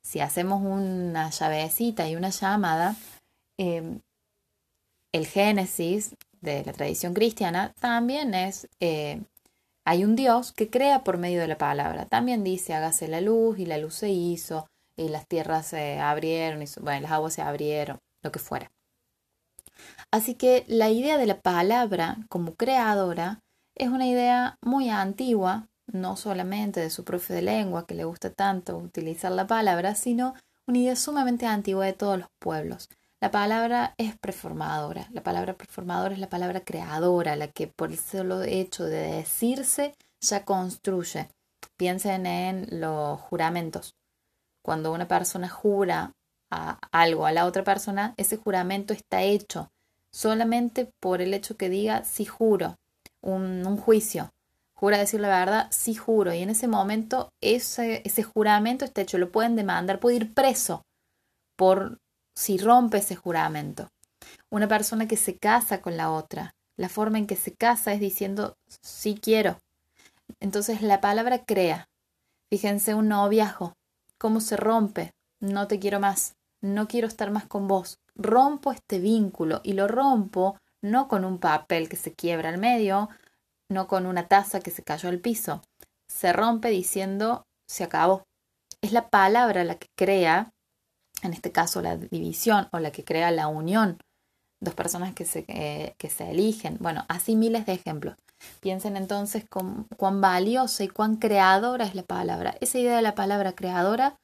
Si 0.03 0.19
hacemos 0.19 0.61
una 0.61 1.31
llavecita 1.31 2.09
y 2.09 2.17
una 2.17 2.31
llamada, 2.31 2.97
em, 3.59 4.01
el 5.13 5.25
Génesis 5.25 6.17
de 6.41 6.65
la 6.65 6.73
tradición 6.73 7.15
cristiana 7.15 7.73
también 7.79 8.35
es, 8.35 8.69
eh, 8.81 9.23
hay 9.85 10.03
un 10.03 10.17
Dios 10.17 10.51
que 10.51 10.69
crea 10.69 11.05
por 11.05 11.17
medio 11.17 11.41
de 11.41 11.47
la 11.47 11.59
palabra. 11.59 12.07
También 12.07 12.43
dice, 12.43 12.75
hágase 12.75 13.07
la 13.07 13.21
luz 13.21 13.61
y 13.61 13.67
la 13.67 13.79
luz 13.79 13.95
se 13.95 14.11
hizo 14.11 14.67
y 14.97 15.09
las 15.09 15.29
tierras 15.29 15.69
se 15.69 16.01
abrieron, 16.01 16.65
y, 16.65 16.67
bueno, 16.81 17.03
las 17.03 17.13
aguas 17.13 17.35
se 17.35 17.43
abrieron, 17.43 18.01
lo 18.23 18.33
que 18.33 18.41
fuera. 18.41 18.73
Así 20.11 20.35
que 20.35 20.65
la 20.67 20.91
idea 20.91 21.19
de 21.19 21.27
la 21.27 21.41
palabra 21.41 22.17
como 22.29 22.57
creadora 22.57 23.45
es 23.77 23.91
una 23.91 24.09
idea 24.09 24.59
muy 24.61 24.89
antigua, 24.91 25.69
no 25.93 26.17
solamente 26.17 26.81
de 26.81 26.91
su 26.91 27.05
profe 27.05 27.35
de 27.35 27.43
lengua, 27.43 27.87
que 27.87 27.95
le 27.95 28.05
gusta 28.05 28.31
tanto 28.31 28.77
utilizar 28.77 29.33
la 29.33 29.47
palabra, 29.47 29.95
sino 29.95 30.35
una 30.67 30.79
idea 30.79 30.97
sumamente 30.97 31.47
antigua 31.47 31.87
de 31.87 31.93
todos 31.93 32.19
los 32.19 32.29
pueblos. 32.39 32.89
La 33.21 33.31
palabra 33.31 33.95
es 33.99 34.19
preformadora. 34.19 35.07
La 35.13 35.23
palabra 35.23 35.55
preformadora 35.55 36.15
es 36.15 36.21
la 36.21 36.31
palabra 36.31 36.61
creadora, 36.65 37.37
la 37.37 37.49
que 37.49 37.67
por 37.67 37.91
el 37.91 37.99
solo 37.99 38.43
hecho 38.43 38.85
de 38.85 39.17
decirse 39.17 39.95
ya 40.21 40.45
construye. 40.45 41.29
Piensen 41.77 42.25
en 42.27 42.81
los 42.81 43.21
juramentos. 43.21 43.95
Cuando 44.63 44.93
una 44.93 45.07
persona 45.09 45.49
jura 45.49 46.13
a 46.51 46.79
algo 46.93 47.27
a 47.27 47.33
la 47.33 47.47
otra 47.47 47.63
persona, 47.63 48.15
ese 48.17 48.37
juramento 48.37 48.95
está 48.95 49.23
hecho 49.23 49.71
solamente 50.13 50.91
por 51.01 51.21
el 51.21 51.35
hecho 51.35 51.57
que 51.57 51.69
diga 51.69 52.05
sí 52.05 52.25
juro, 52.25 52.77
un 53.21 53.77
juicio. 53.77 54.31
Jura 54.81 54.97
decir 54.97 55.21
la 55.21 55.29
verdad, 55.29 55.67
sí 55.71 55.95
juro. 55.95 56.33
Y 56.33 56.39
en 56.39 56.49
ese 56.49 56.67
momento 56.67 57.29
ese, 57.43 58.01
ese 58.07 58.23
juramento 58.23 58.87
está 58.87 59.03
hecho. 59.03 59.19
Lo 59.19 59.31
pueden 59.31 59.55
demandar, 59.55 60.01
puede 60.01 60.17
ir 60.17 60.33
preso 60.33 60.87
por 61.55 61.99
si 62.35 62.57
rompe 62.57 62.97
ese 62.97 63.15
juramento. 63.15 63.89
Una 64.51 64.69
persona 64.69 65.07
que 65.07 65.19
se 65.19 65.37
casa 65.37 65.83
con 65.83 65.99
la 65.99 66.11
otra, 66.11 66.55
la 66.79 66.89
forma 66.89 67.19
en 67.19 67.27
que 67.27 67.37
se 67.37 67.53
casa 67.53 67.93
es 67.93 68.01
diciendo 68.01 68.55
sí 68.81 69.21
quiero. 69.21 69.59
Entonces 70.41 70.81
la 70.81 71.03
palabra 71.03 71.45
crea. 71.45 71.91
Fíjense 72.49 72.95
un 72.95 73.09
noviazgo, 73.09 73.75
cómo 74.17 74.41
se 74.41 74.57
rompe. 74.57 75.11
No 75.41 75.69
te 75.69 75.79
quiero 75.79 76.01
más, 76.01 76.37
no 76.63 76.89
quiero 76.89 77.07
estar 77.07 77.31
más 77.31 77.45
con 77.45 77.69
vos. 77.69 77.99
Rompo 78.15 78.73
este 78.73 78.99
vínculo 78.99 79.61
y 79.63 79.75
lo 79.75 79.89
rompo 79.89 80.57
no 80.81 81.07
con 81.07 81.27
un 81.27 81.39
papel 81.39 81.91
que 81.91 81.97
se 81.97 82.15
quiebra 82.15 82.49
al 82.49 82.57
medio, 82.57 83.11
no 83.71 83.87
con 83.89 84.07
una 84.07 84.29
taza 84.29 84.61
que 84.61 84.71
se 84.71 84.83
cayó 84.83 85.09
al 85.09 85.21
piso. 85.21 85.63
Se 86.09 86.33
rompe 86.33 86.69
diciendo 86.69 87.45
se 87.69 87.85
acabó. 87.85 88.25
Es 88.83 88.93
la 88.93 89.09
palabra 89.09 89.65
la 89.65 89.77
que 89.77 89.89
crea, 89.97 90.53
en 91.23 91.33
este 91.33 91.53
caso 91.53 91.81
la 91.81 91.97
división 91.97 92.69
o 92.73 92.79
la 92.79 92.91
que 92.91 93.05
crea 93.05 93.31
la 93.31 93.49
unión. 93.49 93.99
Dos 94.61 94.75
personas 94.75 95.15
que 95.15 95.25
se, 95.25 95.45
eh, 95.49 95.95
que 95.99 96.11
se 96.11 96.31
eligen. 96.31 96.77
Bueno, 96.81 97.07
así 97.09 97.37
miles 97.37 97.65
de 97.65 97.75
ejemplos. 97.75 98.17
Piensen 98.61 98.97
entonces 98.97 99.45
cuán 99.49 100.21
valiosa 100.21 100.85
y 100.85 100.89
cuán 100.89 101.17
creadora 101.17 101.85
es 101.85 101.95
la 101.95 102.03
palabra. 102.03 102.57
Esa 102.61 102.79
idea 102.79 102.97
de 102.97 103.03
la 103.03 103.15
palabra 103.15 103.53
creadora 103.53 104.17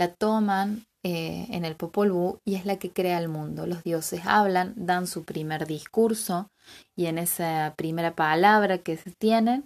la 0.00 0.14
toman 0.14 0.86
eh, 1.02 1.46
en 1.50 1.66
el 1.66 1.76
Popol 1.76 2.10
Vuh 2.10 2.38
y 2.42 2.54
es 2.54 2.64
la 2.64 2.78
que 2.78 2.90
crea 2.90 3.18
el 3.18 3.28
mundo. 3.28 3.66
Los 3.66 3.84
dioses 3.84 4.22
hablan, 4.24 4.72
dan 4.76 5.06
su 5.06 5.24
primer 5.24 5.66
discurso 5.66 6.50
y 6.96 7.04
en 7.04 7.18
esa 7.18 7.74
primera 7.76 8.14
palabra 8.14 8.78
que 8.78 8.96
se 8.96 9.10
tiene 9.10 9.62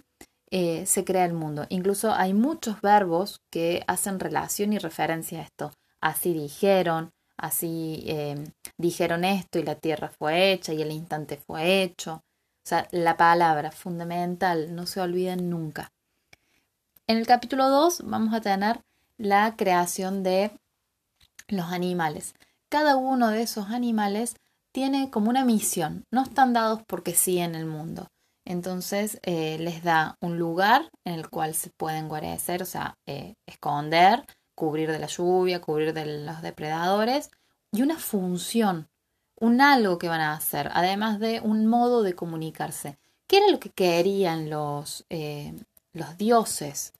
eh, 0.51 0.85
se 0.85 1.05
crea 1.05 1.23
el 1.23 1.31
mundo. 1.31 1.65
Incluso 1.69 2.13
hay 2.13 2.33
muchos 2.33 2.81
verbos 2.81 3.39
que 3.49 3.85
hacen 3.87 4.19
relación 4.19 4.73
y 4.73 4.77
referencia 4.77 5.39
a 5.39 5.43
esto. 5.43 5.71
Así 6.01 6.33
dijeron, 6.33 7.11
así 7.37 8.03
eh, 8.05 8.35
dijeron 8.77 9.23
esto 9.23 9.57
y 9.57 9.63
la 9.63 9.75
tierra 9.75 10.09
fue 10.09 10.51
hecha 10.51 10.73
y 10.73 10.81
el 10.81 10.91
instante 10.91 11.37
fue 11.37 11.81
hecho. 11.81 12.15
O 12.15 12.67
sea, 12.67 12.89
la 12.91 13.15
palabra 13.15 13.71
fundamental, 13.71 14.75
no 14.75 14.85
se 14.85 14.99
olviden 14.99 15.49
nunca. 15.49 15.93
En 17.07 17.17
el 17.19 17.25
capítulo 17.25 17.69
2 17.69 18.01
vamos 18.05 18.33
a 18.33 18.41
tener 18.41 18.81
la 19.17 19.55
creación 19.55 20.23
de 20.23 20.51
los 21.47 21.71
animales. 21.71 22.33
Cada 22.69 22.95
uno 22.95 23.29
de 23.29 23.43
esos 23.43 23.69
animales 23.69 24.35
tiene 24.71 25.09
como 25.09 25.29
una 25.29 25.45
misión, 25.45 26.03
no 26.11 26.23
están 26.23 26.53
dados 26.53 26.81
porque 26.87 27.13
sí 27.13 27.39
en 27.39 27.55
el 27.55 27.65
mundo. 27.65 28.07
Entonces 28.45 29.19
eh, 29.23 29.57
les 29.59 29.83
da 29.83 30.17
un 30.21 30.37
lugar 30.37 30.89
en 31.03 31.13
el 31.13 31.29
cual 31.29 31.55
se 31.55 31.69
pueden 31.71 32.07
guarecer, 32.07 32.61
o 32.61 32.65
sea, 32.65 32.97
eh, 33.05 33.35
esconder, 33.47 34.25
cubrir 34.55 34.91
de 34.91 34.99
la 34.99 35.07
lluvia, 35.07 35.61
cubrir 35.61 35.93
de 35.93 36.25
los 36.25 36.41
depredadores 36.41 37.31
y 37.71 37.81
una 37.81 37.97
función 37.97 38.87
un 39.39 39.61
algo 39.61 39.97
que 39.97 40.07
van 40.07 40.21
a 40.21 40.33
hacer, 40.33 40.69
además 40.73 41.19
de 41.19 41.41
un 41.41 41.67
modo 41.67 42.03
de 42.03 42.15
comunicarse. 42.15 42.97
¿Qué 43.27 43.37
era 43.37 43.49
lo 43.49 43.59
que 43.59 43.69
querían 43.69 44.49
los, 44.49 45.05
eh, 45.09 45.53
los 45.93 46.17
dioses? 46.17 46.93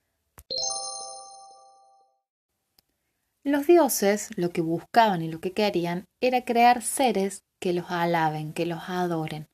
Los 3.45 3.65
dioses 3.65 4.29
lo 4.35 4.49
que 4.49 4.59
buscaban 4.59 5.21
y 5.21 5.29
lo 5.29 5.39
que 5.39 5.53
querían 5.53 6.03
era 6.19 6.43
crear 6.43 6.81
seres 6.81 7.45
que 7.61 7.71
los 7.71 7.89
alaben, 7.89 8.51
que 8.51 8.65
los 8.65 8.89
adoren. 8.89 9.47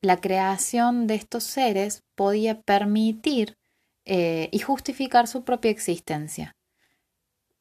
La 0.00 0.20
creación 0.20 1.08
de 1.08 1.16
estos 1.16 1.42
seres 1.42 2.04
podía 2.14 2.60
permitir 2.60 3.56
eh, 4.04 4.48
y 4.52 4.60
justificar 4.60 5.26
su 5.26 5.42
propia 5.42 5.72
existencia. 5.72 6.54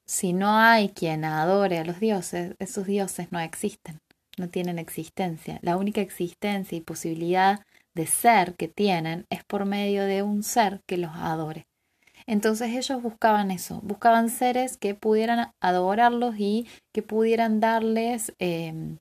Si 0.05 0.33
no 0.33 0.59
hay 0.59 0.89
quien 0.89 1.25
adore 1.25 1.79
a 1.79 1.85
los 1.85 1.99
dioses, 1.99 2.55
esos 2.59 2.85
dioses 2.85 3.31
no 3.31 3.39
existen 3.39 3.99
no 4.37 4.49
tienen 4.49 4.79
existencia. 4.79 5.59
La 5.61 5.77
única 5.77 6.01
existencia 6.01 6.77
y 6.77 6.81
posibilidad 6.81 7.65
de 7.93 8.07
ser 8.07 8.55
que 8.55 8.67
tienen 8.67 9.25
es 9.29 9.43
por 9.43 9.65
medio 9.65 10.03
de 10.05 10.23
un 10.23 10.43
ser 10.43 10.81
que 10.85 10.97
los 10.97 11.11
adore. 11.15 11.67
Entonces 12.27 12.71
ellos 12.71 13.01
buscaban 13.01 13.51
eso, 13.51 13.79
buscaban 13.83 14.29
seres 14.29 14.77
que 14.77 14.95
pudieran 14.95 15.51
adorarlos 15.61 16.35
y 16.37 16.67
que 16.93 17.01
pudieran 17.01 17.59
darles 17.59 18.33
em, 18.39 18.97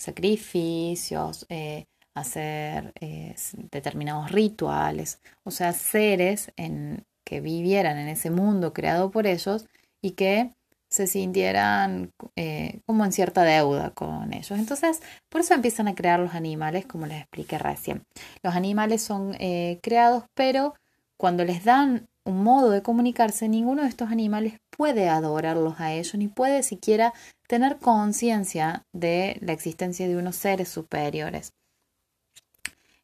sacrificios, 0.00 1.46
eh, 1.48 1.84
hacer 2.14 2.92
eh, 3.00 3.34
determinados 3.70 4.32
rituales, 4.32 5.20
o 5.44 5.50
sea, 5.50 5.72
seres 5.72 6.52
en, 6.56 7.04
que 7.24 7.40
vivieran 7.40 7.98
en 7.98 8.08
ese 8.08 8.30
mundo 8.30 8.72
creado 8.72 9.10
por 9.10 9.26
ellos 9.26 9.66
y 10.02 10.12
que 10.12 10.52
se 10.88 11.06
sintieran 11.06 12.10
eh, 12.34 12.80
como 12.84 13.04
en 13.04 13.12
cierta 13.12 13.44
deuda 13.44 13.90
con 13.90 14.32
ellos. 14.32 14.58
Entonces, 14.58 15.00
por 15.28 15.42
eso 15.42 15.54
empiezan 15.54 15.86
a 15.86 15.94
crear 15.94 16.18
los 16.18 16.34
animales, 16.34 16.84
como 16.86 17.06
les 17.06 17.20
expliqué 17.20 17.58
recién. 17.58 18.02
Los 18.42 18.56
animales 18.56 19.00
son 19.00 19.36
creados, 19.82 20.24
pero 20.34 20.74
cuando 21.16 21.44
les 21.44 21.62
dan 21.62 22.08
un 22.24 22.42
modo 22.42 22.70
de 22.70 22.82
comunicarse, 22.82 23.48
ninguno 23.48 23.82
de 23.82 23.88
estos 23.88 24.10
animales 24.10 24.60
puede 24.70 25.08
adorarlos 25.08 25.80
a 25.80 25.92
ellos, 25.92 26.14
ni 26.14 26.28
puede 26.28 26.62
siquiera 26.62 27.12
tener 27.46 27.78
conciencia 27.78 28.84
de 28.92 29.38
la 29.40 29.52
existencia 29.52 30.06
de 30.06 30.16
unos 30.16 30.36
seres 30.36 30.68
superiores. 30.68 31.52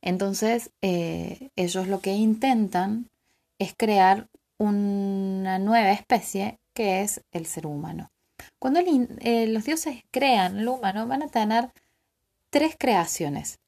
Entonces, 0.03 0.71
eh, 0.83 1.51
ellos 1.57 1.89
lo 1.89 2.01
que 2.01 2.13
intentan 2.13 3.11
es 3.59 3.75
crear 3.77 4.29
una 4.59 5.59
nueva 5.59 5.91
especie 5.93 6.59
que 6.75 7.03
es 7.03 7.23
el 7.33 7.47
ser 7.47 7.67
humano. 7.67 8.11
Cuando 8.59 8.81
eh, 8.81 9.47
los 9.49 9.65
dioses 9.65 10.05
crean 10.11 10.59
el 10.59 10.69
humano, 10.69 11.07
van 11.07 11.23
a 11.23 11.29
tener 11.29 11.71
tres 12.51 12.77
creaciones. 12.79 13.59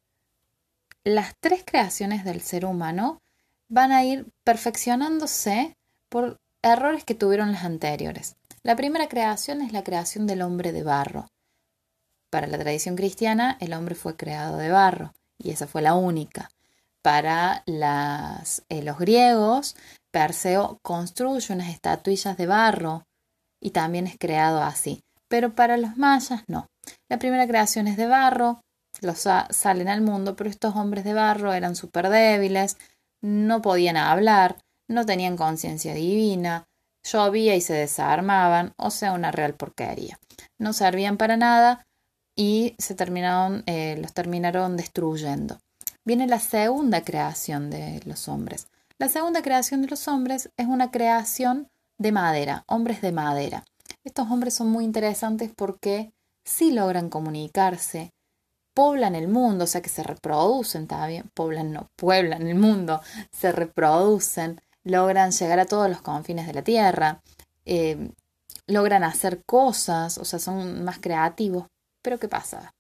Las 1.05 1.35
tres 1.41 1.65
creaciones 1.65 2.25
del 2.25 2.41
ser 2.41 2.65
humano 2.65 3.21
van 3.69 3.93
a 3.93 4.05
ir 4.05 4.27
perfeccionándose 4.45 5.77
por 6.09 6.39
errores 6.63 7.05
que 7.05 7.15
tuvieron 7.15 7.53
las 7.53 7.65
anteriores. 7.65 8.37
La 8.63 8.77
primera 8.77 9.09
creación 9.09 9.63
es 9.63 9.73
la 9.73 9.85
creación 9.85 10.27
del 10.27 10.43
hombre 10.43 10.73
de 10.73 10.83
barro. 10.83 11.29
Para 12.31 12.47
la 12.47 12.59
tradición 12.59 12.97
cristiana, 12.97 13.57
el 13.61 13.73
hombre 13.73 13.95
fue 13.95 14.17
creado 14.17 14.57
de 14.57 14.71
barro 14.71 15.15
y 15.39 15.51
esa 15.51 15.67
fue 15.67 15.83
la 15.83 15.95
única. 15.95 16.51
Para 17.03 17.63
eh, 17.67 18.83
los 18.83 18.99
griegos, 18.99 19.77
Perseo 20.11 20.79
construye 20.83 21.55
unas 21.55 21.69
estatuillas 21.69 22.37
de 22.37 22.47
barro 22.47 23.05
y 23.61 23.71
también 23.71 24.07
es 24.07 24.17
creado 24.19 24.63
así. 24.63 25.01
Pero 25.29 25.55
para 25.55 25.77
los 25.77 25.97
mayas 25.97 26.43
no. 26.49 26.67
La 27.09 27.19
primera 27.19 27.47
creación 27.47 27.87
es 27.87 27.97
de 27.97 28.07
barro, 28.07 28.61
los 29.01 29.19
salen 29.51 29.89
al 29.89 30.01
mundo, 30.01 30.37
pero 30.37 30.51
estos 30.51 30.75
hombres 30.75 31.05
de 31.05 31.13
barro 31.13 31.53
eran 31.53 31.77
súper 31.77 32.09
débiles, 32.09 32.77
no 33.23 33.63
podían 33.63 33.97
hablar, 33.97 34.59
no 34.89 35.05
tenían 35.07 35.37
conciencia 35.37 35.95
divina, 35.95 36.65
llovía 37.03 37.55
y 37.57 37.61
se 37.61 37.75
desarmaban, 37.75 38.73
o 38.77 38.91
sea, 38.91 39.13
una 39.13 39.31
real 39.31 39.55
porquería. 39.55 40.19
No 40.59 40.73
servían 40.73 41.17
para 41.17 41.37
nada 41.37 41.87
y 42.37 42.75
se 42.79 42.95
terminaron, 42.95 43.63
eh, 43.67 43.97
los 44.01 44.13
terminaron 44.13 44.77
destruyendo. 44.77 45.59
Viene 46.05 46.27
la 46.27 46.41
segunda 46.41 47.03
creación 47.03 47.71
de 47.71 48.01
los 48.05 48.29
hombres. 48.29 48.69
La 48.99 49.09
segunda 49.09 49.43
creación 49.43 49.83
de 49.83 49.89
los 49.89 50.09
hombres 50.09 50.51
es 50.57 50.67
una 50.67 50.91
creación 50.91 51.69
de 51.99 52.13
madera, 52.13 52.65
hombres 52.67 53.01
de 53.01 53.13
madera. 53.13 53.65
Estos 54.05 54.31
hombres 54.31 54.55
son 54.55 54.71
muy 54.71 54.85
interesantes 54.85 55.51
porque 55.55 56.13
sí 56.45 56.73
logran 56.73 57.11
comunicarse, 57.11 58.13
poblan 58.79 59.17
el 59.17 59.27
mundo, 59.27 59.65
o 59.65 59.67
sea 59.67 59.83
que 59.83 59.89
se 59.89 60.05
reproducen 60.05 60.87
también, 60.87 61.29
poblan 61.35 61.73
no, 61.73 61.91
pueblan 61.97 62.47
el 62.47 62.55
mundo, 62.55 63.01
se 63.33 63.51
reproducen, 63.51 64.61
logran 64.85 65.33
llegar 65.33 65.59
a 65.59 65.67
todos 65.67 65.91
los 65.91 66.01
confines 66.01 66.47
de 66.47 66.55
la 66.55 66.63
tierra, 66.63 67.21
eh, 67.65 68.13
logran 68.69 69.03
hacer 69.03 69.43
cosas, 69.45 70.17
o 70.17 70.25
sea, 70.25 70.39
son 70.39 70.85
más 70.85 71.01
creativos. 71.01 71.67
Pero 72.03 72.21
¿qué 72.21 72.29
pasa? 72.29 72.73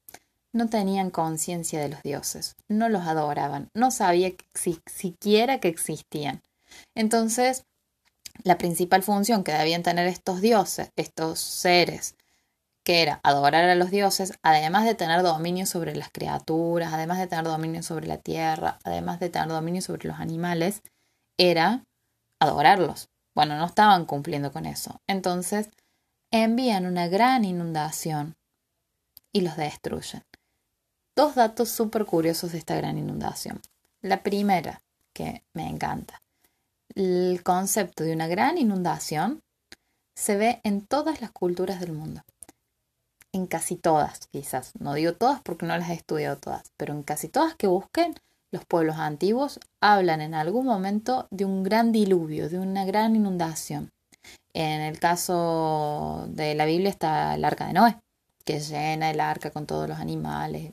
no 0.52 0.68
tenían 0.68 1.10
conciencia 1.10 1.80
de 1.80 1.88
los 1.88 2.02
dioses, 2.04 2.54
no 2.68 2.88
los 2.88 3.02
adoraban, 3.02 3.68
no 3.74 3.90
sabía 3.90 4.30
siquiera 4.86 5.58
que 5.58 5.66
existían. 5.66 6.42
Entonces, 6.94 7.64
la 8.44 8.56
principal 8.56 9.02
función 9.02 9.42
que 9.42 9.52
debían 9.52 9.82
tener 9.82 10.06
estos 10.06 10.40
dioses, 10.40 10.90
estos 10.94 11.40
seres 11.40 12.14
que 12.88 13.02
era 13.02 13.20
adorar 13.22 13.68
a 13.68 13.74
los 13.74 13.90
dioses, 13.90 14.32
además 14.40 14.86
de 14.86 14.94
tener 14.94 15.22
dominio 15.22 15.66
sobre 15.66 15.94
las 15.94 16.08
criaturas, 16.10 16.90
además 16.94 17.18
de 17.18 17.26
tener 17.26 17.44
dominio 17.44 17.82
sobre 17.82 18.06
la 18.06 18.16
tierra, 18.16 18.78
además 18.82 19.20
de 19.20 19.28
tener 19.28 19.48
dominio 19.48 19.82
sobre 19.82 20.08
los 20.08 20.18
animales, 20.18 20.80
era 21.36 21.84
adorarlos. 22.40 23.10
Bueno, 23.34 23.58
no 23.58 23.66
estaban 23.66 24.06
cumpliendo 24.06 24.52
con 24.52 24.64
eso. 24.64 25.02
Entonces, 25.06 25.68
envían 26.30 26.86
una 26.86 27.08
gran 27.08 27.44
inundación 27.44 28.36
y 29.32 29.42
los 29.42 29.58
destruyen. 29.58 30.24
Dos 31.14 31.34
datos 31.34 31.68
súper 31.68 32.06
curiosos 32.06 32.52
de 32.52 32.58
esta 32.58 32.74
gran 32.74 32.96
inundación. 32.96 33.60
La 34.00 34.22
primera, 34.22 34.80
que 35.12 35.44
me 35.52 35.68
encanta. 35.68 36.22
El 36.94 37.42
concepto 37.44 38.02
de 38.02 38.14
una 38.14 38.28
gran 38.28 38.56
inundación 38.56 39.42
se 40.14 40.38
ve 40.38 40.62
en 40.64 40.86
todas 40.86 41.20
las 41.20 41.32
culturas 41.32 41.80
del 41.80 41.92
mundo. 41.92 42.22
En 43.38 43.46
casi 43.46 43.76
todas, 43.76 44.26
quizás. 44.32 44.72
No 44.80 44.94
digo 44.94 45.12
todas 45.12 45.40
porque 45.40 45.64
no 45.64 45.78
las 45.78 45.90
he 45.90 45.94
estudiado 45.94 46.36
todas, 46.38 46.72
pero 46.76 46.92
en 46.92 47.04
casi 47.04 47.28
todas 47.28 47.54
que 47.54 47.68
busquen, 47.68 48.16
los 48.50 48.64
pueblos 48.64 48.96
antiguos 48.96 49.60
hablan 49.80 50.20
en 50.20 50.34
algún 50.34 50.66
momento 50.66 51.28
de 51.30 51.44
un 51.44 51.62
gran 51.62 51.92
diluvio, 51.92 52.48
de 52.48 52.58
una 52.58 52.84
gran 52.84 53.14
inundación. 53.14 53.90
En 54.54 54.80
el 54.80 54.98
caso 54.98 56.26
de 56.30 56.56
la 56.56 56.64
Biblia 56.64 56.90
está 56.90 57.36
el 57.36 57.44
arca 57.44 57.68
de 57.68 57.74
Noé, 57.74 57.96
que 58.44 58.58
llena 58.58 59.08
el 59.08 59.20
arca 59.20 59.52
con 59.52 59.66
todos 59.66 59.88
los 59.88 60.00
animales. 60.00 60.72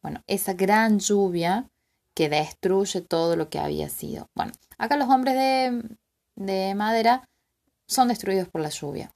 Bueno, 0.00 0.22
esa 0.26 0.54
gran 0.54 1.00
lluvia 1.00 1.68
que 2.14 2.30
destruye 2.30 3.02
todo 3.02 3.36
lo 3.36 3.50
que 3.50 3.58
había 3.58 3.90
sido. 3.90 4.26
Bueno, 4.34 4.52
acá 4.78 4.96
los 4.96 5.10
hombres 5.10 5.34
de, 5.34 5.82
de 6.36 6.74
madera 6.74 7.28
son 7.86 8.08
destruidos 8.08 8.48
por 8.48 8.62
la 8.62 8.70
lluvia. 8.70 9.12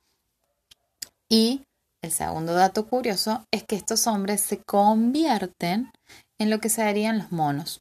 Y 1.30 1.64
el 2.04 2.12
segundo 2.12 2.54
dato 2.54 2.86
curioso 2.86 3.44
es 3.50 3.64
que 3.64 3.76
estos 3.76 4.06
hombres 4.06 4.40
se 4.40 4.62
convierten 4.62 5.90
en 6.38 6.50
lo 6.50 6.60
que 6.60 6.68
serían 6.68 7.18
los 7.18 7.32
monos. 7.32 7.80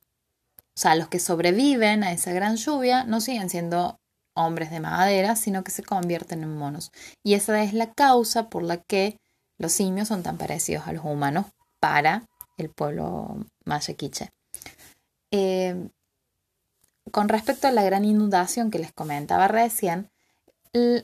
O 0.76 0.80
sea, 0.80 0.96
los 0.96 1.08
que 1.08 1.20
sobreviven 1.20 2.04
a 2.04 2.12
esa 2.12 2.34
gran 2.34 2.56
lluvia 2.56 3.04
no 3.04 3.22
siguen 3.22 3.50
siendo 3.50 4.00
hombres 4.36 4.72
de 4.72 4.80
madera, 4.80 5.36
sino 5.36 5.64
que 5.64 5.72
se 5.72 5.84
convierten 5.84 6.44
en 6.44 6.58
monos. 6.58 6.92
Y 7.24 7.36
esa 7.36 7.62
es 7.62 7.74
la 7.74 7.94
causa 7.94 8.50
por 8.50 8.64
la 8.64 8.78
que 8.78 9.18
los 9.60 9.72
simios 9.72 10.08
son 10.08 10.24
tan 10.24 10.38
parecidos 10.38 10.88
a 10.88 10.94
los 10.94 11.06
humanos 11.06 11.46
para 11.80 12.24
el 12.58 12.70
pueblo 12.70 13.46
mayequiche. 13.66 14.30
Eh, 15.32 15.90
con 17.12 17.30
respecto 17.30 17.68
a 17.68 17.72
la 17.72 17.84
gran 17.84 18.06
inundación 18.06 18.72
que 18.72 18.80
les 18.80 18.94
comentaba 18.94 19.48
recién, 19.48 20.10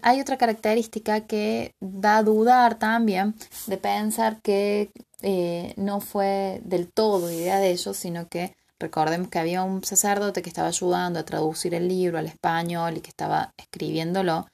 hay 0.01 0.19
otra 0.19 0.38
característica 0.38 1.27
que 1.27 1.75
da 1.79 2.17
a 2.17 2.23
dudar 2.23 2.79
también 2.79 3.35
de 3.67 3.77
pensar 3.77 4.41
que 4.41 4.91
eh, 5.21 5.73
no 5.77 5.99
fue 6.01 6.61
del 6.63 6.91
todo 6.91 7.31
idea 7.31 7.59
de 7.59 7.71
ellos, 7.71 7.95
sino 7.97 8.27
que 8.27 8.55
recordemos 8.79 9.29
que 9.29 9.39
había 9.39 9.63
un 9.63 9.83
sacerdote 9.83 10.41
que 10.41 10.49
estaba 10.49 10.69
ayudando 10.69 11.19
a 11.19 11.25
traducir 11.25 11.75
el 11.75 11.88
libro 11.88 12.17
al 12.17 12.25
español 12.25 12.97
y 12.97 13.01
que 13.01 13.09
estaba 13.09 13.53
escribiéndolo. 13.57 14.47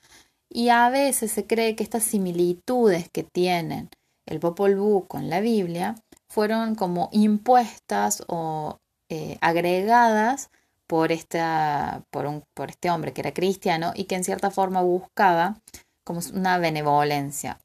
Y 0.50 0.70
a 0.70 0.90
veces 0.90 1.32
se 1.32 1.46
cree 1.46 1.76
que 1.76 1.84
estas 1.84 2.04
similitudes 2.04 3.10
que 3.10 3.24
tienen 3.24 3.90
el 4.26 4.40
Popol 4.40 4.76
Vuh 4.76 5.08
con 5.08 5.30
la 5.30 5.40
Biblia 5.40 5.96
fueron 6.28 6.76
como 6.76 7.10
impuestas 7.12 8.24
o 8.28 8.80
eh, 9.10 9.38
agregadas 9.42 10.50
por, 10.88 11.12
esta, 11.12 12.04
por, 12.12 12.26
un, 12.26 12.44
por 12.54 12.70
este 12.70 12.90
hombre 12.90 13.14
que 13.14 13.22
era 13.22 13.34
cristiano 13.34 13.92
y 13.96 14.06
que 14.06 14.16
en 14.16 14.24
cierta 14.24 14.52
forma 14.52 14.82
buscaba 14.82 15.60
como 16.04 16.22
una 16.34 16.58
benevolencia. 16.58 17.60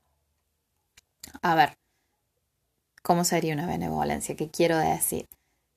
A 1.43 1.55
ver, 1.55 1.77
¿cómo 3.03 3.25
sería 3.25 3.55
una 3.55 3.67
benevolencia? 3.67 4.37
¿Qué 4.37 4.49
quiero 4.49 4.79
decir? 4.79 5.29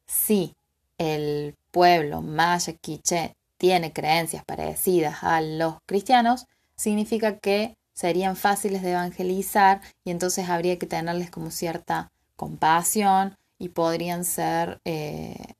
Si 0.05 0.55
el 0.97 1.55
pueblo 1.71 2.21
maya 2.21 2.73
quiché 2.73 3.35
tiene 3.57 3.93
creencias 3.93 4.43
parecidas 4.45 5.23
a 5.23 5.41
los 5.41 5.75
cristianos, 5.85 6.47
significa 6.75 7.39
que 7.39 7.75
serían 7.93 8.35
fáciles 8.35 8.81
de 8.81 8.91
evangelizar 8.91 9.81
y 10.03 10.11
entonces 10.11 10.49
habría 10.49 10.77
que 10.77 10.85
tenerles 10.85 11.29
como 11.29 11.51
cierta 11.51 12.11
compasión 12.35 13.37
y 13.59 13.69
podrían 13.69 14.25
ser 14.25 14.81
eh, 14.83 15.53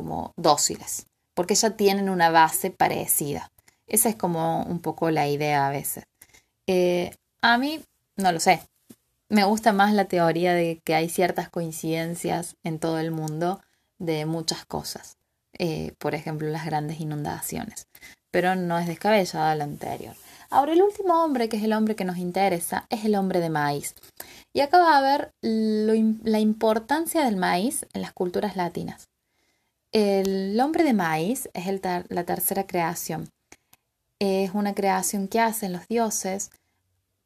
como 0.00 0.32
dóciles, 0.38 1.04
porque 1.34 1.54
ya 1.54 1.76
tienen 1.76 2.08
una 2.08 2.30
base 2.30 2.70
parecida. 2.70 3.50
Esa 3.86 4.08
es 4.08 4.16
como 4.16 4.62
un 4.62 4.80
poco 4.80 5.10
la 5.10 5.28
idea 5.28 5.66
a 5.66 5.70
veces. 5.70 6.04
Eh, 6.66 7.14
a 7.42 7.58
mí, 7.58 7.82
no 8.16 8.32
lo 8.32 8.40
sé, 8.40 8.62
me 9.28 9.44
gusta 9.44 9.74
más 9.74 9.92
la 9.92 10.06
teoría 10.06 10.54
de 10.54 10.80
que 10.82 10.94
hay 10.94 11.10
ciertas 11.10 11.50
coincidencias 11.50 12.56
en 12.64 12.78
todo 12.78 12.98
el 12.98 13.10
mundo 13.10 13.60
de 13.98 14.24
muchas 14.24 14.64
cosas. 14.64 15.18
Eh, 15.58 15.92
por 15.98 16.14
ejemplo, 16.14 16.48
las 16.48 16.64
grandes 16.64 16.98
inundaciones. 16.98 17.86
Pero 18.30 18.54
no 18.54 18.78
es 18.78 18.86
descabellada 18.86 19.54
la 19.54 19.64
anterior. 19.64 20.14
Ahora, 20.48 20.72
el 20.72 20.80
último 20.80 21.22
hombre, 21.22 21.50
que 21.50 21.58
es 21.58 21.62
el 21.62 21.74
hombre 21.74 21.94
que 21.94 22.06
nos 22.06 22.16
interesa, 22.16 22.86
es 22.88 23.04
el 23.04 23.16
hombre 23.16 23.40
de 23.40 23.50
maíz. 23.50 23.94
Y 24.54 24.60
acá 24.60 24.78
va 24.78 24.96
a 24.96 25.02
ver 25.02 25.32
la 25.42 26.38
importancia 26.40 27.22
del 27.22 27.36
maíz 27.36 27.86
en 27.92 28.00
las 28.00 28.14
culturas 28.14 28.56
latinas. 28.56 29.09
El 29.92 30.60
hombre 30.60 30.84
de 30.84 30.92
maíz 30.92 31.48
es 31.52 31.66
la 31.82 32.24
tercera 32.24 32.64
creación. 32.64 33.28
Es 34.20 34.52
una 34.54 34.72
creación 34.74 35.26
que 35.26 35.40
hacen 35.40 35.72
los 35.72 35.88
dioses 35.88 36.50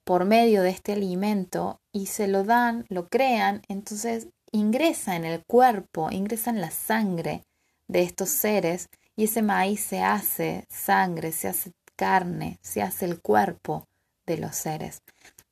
por 0.05 0.24
medio 0.24 0.62
de 0.62 0.70
este 0.70 0.92
alimento 0.92 1.81
y 1.92 2.07
se 2.07 2.27
lo 2.27 2.44
dan, 2.44 2.87
lo 2.88 3.09
crean, 3.09 3.62
entonces 3.68 4.29
ingresa 4.53 5.16
en 5.16 5.27
el 5.27 5.44
cuerpo, 5.44 6.11
ingresa 6.11 6.50
en 6.50 6.61
la 6.61 6.70
sangre 6.70 7.42
de 7.88 8.03
estos 8.03 8.31
seres 8.31 8.88
y 9.16 9.24
ese 9.24 9.42
maíz 9.42 9.81
se 9.81 10.03
hace 10.03 10.66
sangre, 10.70 11.33
se 11.33 11.48
hace 11.48 11.72
carne, 11.96 12.59
se 12.62 12.81
hace 12.81 13.05
el 13.05 13.20
cuerpo 13.20 13.87
de 14.27 14.38
los 14.38 14.57
seres. 14.57 15.03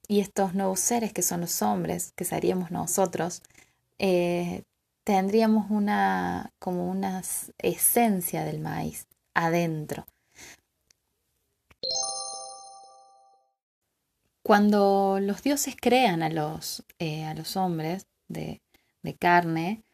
Y 0.08 0.20
estos 0.20 0.54
nuevos 0.54 0.80
seres 0.80 1.12
que 1.12 1.22
son 1.22 1.42
los 1.42 1.60
hombres, 1.60 2.12
que 2.16 2.24
seríamos 2.24 2.70
nosotros, 2.70 3.42
eh, 3.98 4.62
tendríamos 5.04 5.70
una 5.70 6.52
como 6.58 6.88
una 6.88 7.22
esencia 7.58 8.44
del 8.44 8.60
maíz 8.60 9.06
adentro. 9.34 10.06
Cuando 14.42 15.18
los 15.20 15.42
dioses 15.42 15.76
crean 15.80 16.22
a 16.22 16.28
los, 16.28 16.84
eh, 16.98 17.24
a 17.24 17.34
los 17.34 17.56
hombres 17.56 18.06
de, 18.28 18.60
de 19.02 19.14
carne 19.14 19.84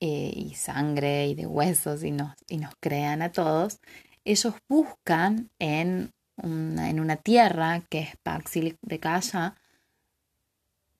eh, 0.00 0.32
y 0.34 0.54
sangre 0.54 1.28
y 1.28 1.34
de 1.34 1.46
huesos 1.46 2.04
y 2.04 2.10
nos, 2.10 2.34
y 2.48 2.58
nos 2.58 2.74
crean 2.80 3.22
a 3.22 3.32
todos, 3.32 3.80
ellos 4.24 4.54
buscan 4.68 5.50
en 5.58 6.12
una, 6.36 6.90
en 6.90 7.00
una 7.00 7.16
tierra 7.16 7.80
que 7.88 8.00
es 8.00 8.16
Paxil 8.22 8.76
de 8.82 9.00
Calla, 9.00 9.54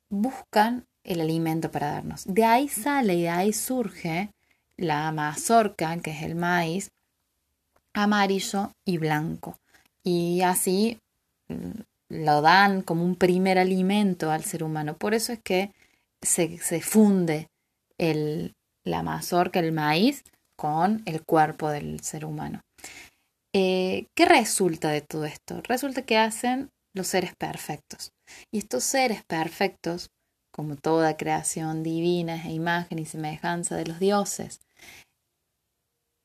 buscan 0.08 0.86
el 1.06 1.20
alimento 1.20 1.70
para 1.70 1.92
darnos. 1.92 2.24
De 2.26 2.44
ahí 2.44 2.68
sale 2.68 3.14
y 3.14 3.22
de 3.22 3.28
ahí 3.30 3.52
surge 3.52 4.30
la 4.76 5.10
mazorca, 5.12 5.96
que 5.98 6.10
es 6.10 6.22
el 6.22 6.34
maíz, 6.34 6.90
amarillo 7.94 8.72
y 8.84 8.98
blanco. 8.98 9.56
Y 10.04 10.42
así 10.42 10.98
mm, 11.48 11.80
lo 12.10 12.42
dan 12.42 12.82
como 12.82 13.04
un 13.04 13.16
primer 13.16 13.58
alimento 13.58 14.30
al 14.30 14.44
ser 14.44 14.62
humano. 14.62 14.96
Por 14.96 15.14
eso 15.14 15.32
es 15.32 15.40
que 15.42 15.72
se, 16.20 16.58
se 16.58 16.80
funde 16.80 17.48
el, 17.98 18.52
la 18.84 19.02
mazorca, 19.02 19.60
el 19.60 19.72
maíz, 19.72 20.24
con 20.56 21.02
el 21.06 21.22
cuerpo 21.22 21.68
del 21.70 22.00
ser 22.00 22.24
humano. 22.24 22.60
Eh, 23.52 24.06
¿Qué 24.14 24.24
resulta 24.24 24.90
de 24.90 25.02
todo 25.02 25.24
esto? 25.24 25.62
Resulta 25.62 26.02
que 26.02 26.18
hacen 26.18 26.70
los 26.94 27.06
seres 27.08 27.34
perfectos. 27.36 28.12
Y 28.50 28.58
estos 28.58 28.84
seres 28.84 29.22
perfectos 29.24 30.10
como 30.56 30.74
toda 30.74 31.18
creación 31.18 31.82
divina 31.82 32.36
es 32.36 32.46
imagen 32.46 32.98
y 32.98 33.04
semejanza 33.04 33.76
de 33.76 33.84
los 33.84 34.00
dioses. 34.00 34.60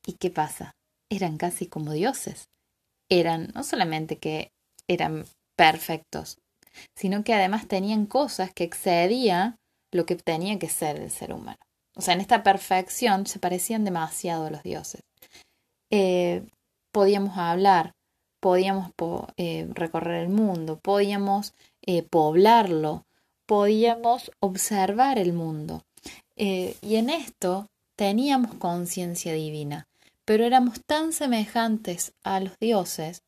¿Y 0.08 0.14
qué 0.14 0.30
pasa? 0.30 0.72
Eran 1.10 1.38
casi 1.38 1.68
como 1.68 1.92
dioses. 1.92 2.46
Eran 3.10 3.52
no 3.54 3.66
solamente 3.66 4.20
que 4.20 4.54
eran 4.88 5.26
perfectos, 5.58 6.38
sino 6.96 7.26
que 7.26 7.34
además 7.34 7.68
tenían 7.68 8.06
cosas 8.06 8.54
que 8.54 8.64
excedían 8.64 9.58
lo 9.92 10.06
que 10.06 10.16
tenía 10.16 10.58
que 10.58 10.70
ser 10.70 10.96
el 10.96 11.12
ser 11.12 11.34
humano. 11.34 11.60
O 11.98 12.02
sea, 12.02 12.14
en 12.14 12.22
esta 12.22 12.42
perfección 12.42 13.28
se 13.28 13.38
parecían 13.38 13.84
demasiado 13.84 14.46
a 14.46 14.50
los 14.50 14.64
dioses. 14.64 15.02
Eh, 15.90 16.48
podíamos 16.94 17.38
hablar, 17.38 17.92
podíamos 18.40 18.92
eh, 19.36 19.68
recorrer 19.74 20.24
el 20.24 20.30
mundo, 20.30 20.80
podíamos 20.82 21.54
eh, 21.86 22.04
poblarlo, 22.04 23.04
podíamos 23.52 24.32
observar 24.40 25.20
el 25.20 25.34
mundo. 25.34 25.84
Eh, 26.38 26.78
y 26.82 26.96
en 26.96 27.10
esto 27.10 27.68
teníamos 27.98 28.54
conciencia 28.54 29.34
divina, 29.34 29.90
pero 30.24 30.46
éramos 30.46 30.80
tan 30.86 31.12
semejantes 31.12 32.14
a 32.24 32.40
los 32.40 32.58
dioses 32.60 33.24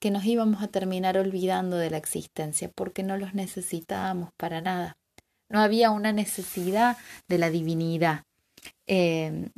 que 0.00 0.10
nos 0.10 0.24
íbamos 0.24 0.60
a 0.60 0.66
terminar 0.66 1.16
olvidando 1.16 1.76
de 1.76 1.88
la 1.88 1.98
existencia 1.98 2.68
porque 2.74 3.04
no 3.04 3.16
los 3.16 3.32
necesitábamos 3.32 4.30
para 4.36 4.60
nada. 4.60 4.96
No 5.48 5.60
había 5.60 5.92
una 5.92 6.10
necesidad 6.10 6.96
de 7.28 7.38
la 7.38 7.48
divinidad. 7.48 8.24
Em, 8.88 9.50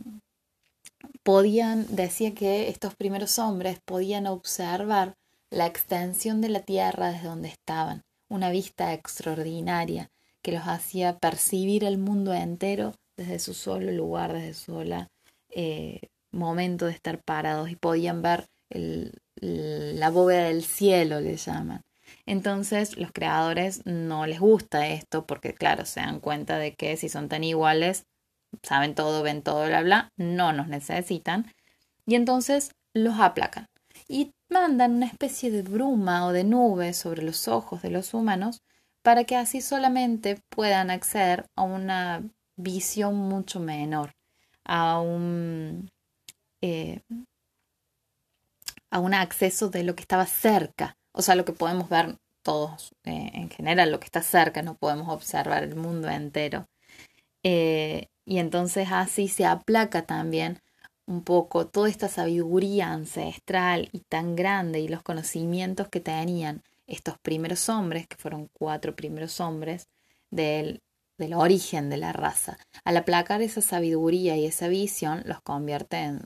podían, 1.22 1.86
decía 1.88 2.34
que 2.34 2.68
estos 2.68 2.94
primeros 2.96 3.38
hombres 3.38 3.78
podían 3.82 4.26
observar 4.26 5.16
la 5.48 5.64
extensión 5.64 6.42
de 6.42 6.50
la 6.50 6.60
tierra 6.60 7.12
desde 7.12 7.28
donde 7.28 7.48
estaban, 7.48 8.02
una 8.30 8.50
vista 8.50 8.94
extraordinaria 8.94 10.10
que 10.40 10.52
los 10.52 10.62
hacía 10.62 11.18
percibir 11.18 11.84
el 11.84 11.98
mundo 11.98 12.32
entero 12.32 12.94
desde 13.16 13.38
su 13.38 13.52
solo 13.52 13.92
lugar, 13.92 14.32
desde 14.32 14.54
su 14.54 14.72
solo 14.72 15.08
eh, 15.50 16.08
momento 16.30 16.86
de 16.86 16.92
estar 16.92 17.22
parados 17.22 17.70
y 17.70 17.76
podían 17.76 18.22
ver 18.22 18.48
la 18.70 20.10
bóveda 20.10 20.44
del 20.44 20.62
cielo, 20.62 21.20
le 21.20 21.36
llaman. 21.36 21.82
Entonces 22.24 22.96
los 22.96 23.12
creadores 23.12 23.84
no 23.84 24.26
les 24.26 24.40
gusta 24.40 24.88
esto 24.88 25.26
porque 25.26 25.52
claro, 25.54 25.84
se 25.84 26.00
dan 26.00 26.20
cuenta 26.20 26.58
de 26.58 26.74
que 26.74 26.96
si 26.96 27.08
son 27.08 27.28
tan 27.28 27.44
iguales, 27.44 28.06
saben 28.62 28.94
todo, 28.94 29.22
ven 29.22 29.42
todo, 29.42 29.66
bla, 29.66 29.82
bla, 29.82 30.12
no 30.16 30.52
nos 30.52 30.68
necesitan. 30.68 31.52
Y 32.06 32.14
entonces 32.14 32.72
los 32.94 33.18
aplacan 33.18 33.69
y 34.10 34.34
mandan 34.48 34.96
una 34.96 35.06
especie 35.06 35.52
de 35.52 35.62
bruma 35.62 36.26
o 36.26 36.32
de 36.32 36.42
nube 36.42 36.94
sobre 36.94 37.22
los 37.22 37.46
ojos 37.46 37.80
de 37.80 37.90
los 37.90 38.12
humanos 38.12 38.60
para 39.02 39.22
que 39.22 39.36
así 39.36 39.60
solamente 39.60 40.42
puedan 40.48 40.90
acceder 40.90 41.46
a 41.54 41.62
una 41.62 42.28
visión 42.56 43.14
mucho 43.14 43.60
menor, 43.60 44.16
a 44.64 45.00
un, 45.00 45.90
eh, 46.60 47.02
a 48.90 48.98
un 48.98 49.14
acceso 49.14 49.70
de 49.70 49.84
lo 49.84 49.94
que 49.94 50.02
estaba 50.02 50.26
cerca, 50.26 50.98
o 51.12 51.22
sea, 51.22 51.36
lo 51.36 51.44
que 51.44 51.52
podemos 51.52 51.88
ver 51.88 52.18
todos 52.42 52.92
eh, 53.04 53.30
en 53.32 53.48
general, 53.48 53.92
lo 53.92 54.00
que 54.00 54.06
está 54.06 54.22
cerca, 54.22 54.60
no 54.62 54.76
podemos 54.76 55.08
observar 55.08 55.62
el 55.62 55.76
mundo 55.76 56.08
entero. 56.08 56.66
Eh, 57.44 58.08
y 58.24 58.38
entonces 58.38 58.88
así 58.90 59.28
se 59.28 59.46
aplaca 59.46 60.02
también 60.02 60.60
un 61.10 61.22
poco 61.22 61.66
toda 61.66 61.88
esta 61.88 62.08
sabiduría 62.08 62.92
ancestral 62.92 63.88
y 63.90 63.98
tan 63.98 64.36
grande 64.36 64.78
y 64.78 64.86
los 64.86 65.02
conocimientos 65.02 65.88
que 65.88 65.98
tenían 65.98 66.62
estos 66.86 67.18
primeros 67.18 67.68
hombres, 67.68 68.06
que 68.06 68.16
fueron 68.16 68.48
cuatro 68.52 68.94
primeros 68.94 69.40
hombres, 69.40 69.88
del, 70.30 70.82
del 71.18 71.34
origen 71.34 71.90
de 71.90 71.96
la 71.96 72.12
raza. 72.12 72.58
Al 72.84 72.96
aplacar 72.96 73.42
esa 73.42 73.60
sabiduría 73.60 74.36
y 74.36 74.46
esa 74.46 74.68
visión, 74.68 75.24
los 75.26 75.40
convierte 75.40 75.96
en 75.96 76.24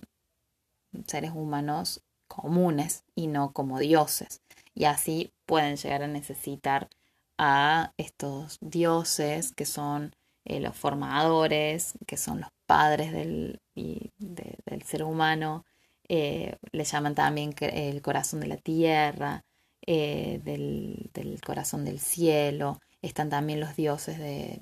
seres 1.07 1.33
humanos 1.35 2.03
comunes 2.29 3.05
y 3.14 3.27
no 3.27 3.53
como 3.53 3.79
dioses. 3.79 4.42
Y 4.75 4.85
así 4.85 5.33
pueden 5.47 5.77
llegar 5.77 6.03
a 6.03 6.09
necesitar 6.09 6.90
a 7.38 7.94
estos 7.97 8.59
dioses 8.61 9.53
que 9.53 9.64
son 9.64 10.14
eh, 10.44 10.61
los 10.61 10.77
formadores, 10.77 11.94
que 12.07 12.18
son 12.18 12.40
los 12.40 12.51
padres 12.66 13.12
del, 13.12 13.61
del 13.74 14.83
ser 14.83 15.05
humano, 15.05 15.64
eh, 16.09 16.57
le 16.72 16.85
llaman 16.85 17.14
también 17.14 17.55
el 17.61 18.03
corazón 18.03 18.40
de 18.40 18.46
la 18.46 18.57
tierra, 18.57 19.44
eh, 19.87 20.40
del, 20.44 21.11
del, 21.12 21.40
corazón 21.40 21.85
del 21.85 21.98
cielo, 21.98 22.81
están 23.03 23.31
también 23.31 23.61
los 23.61 23.77
dioses 23.77 24.18
de, 24.18 24.61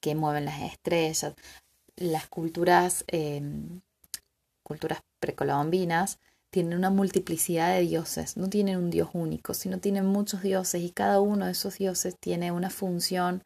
que 0.00 0.14
mueven 0.14 0.44
las 0.44 0.62
estrellas. 0.62 1.34
Las 1.96 2.26
culturas, 2.26 3.04
em, 3.08 3.80
culturas 4.62 5.00
precolombinas 5.20 6.18
tienen 6.50 6.78
una 6.78 6.90
multiplicidad 6.90 7.74
de 7.74 7.82
dioses, 7.82 8.36
no 8.36 8.48
tienen 8.48 8.78
un 8.78 8.90
dios 8.90 9.10
único, 9.14 9.54
sino 9.54 9.78
tienen 9.78 10.06
muchos 10.06 10.42
dioses 10.42 10.82
y 10.82 10.90
cada 10.90 11.20
uno 11.20 11.46
de 11.46 11.52
esos 11.52 11.78
dioses 11.78 12.16
tiene 12.18 12.52
una 12.52 12.70
función 12.70 13.42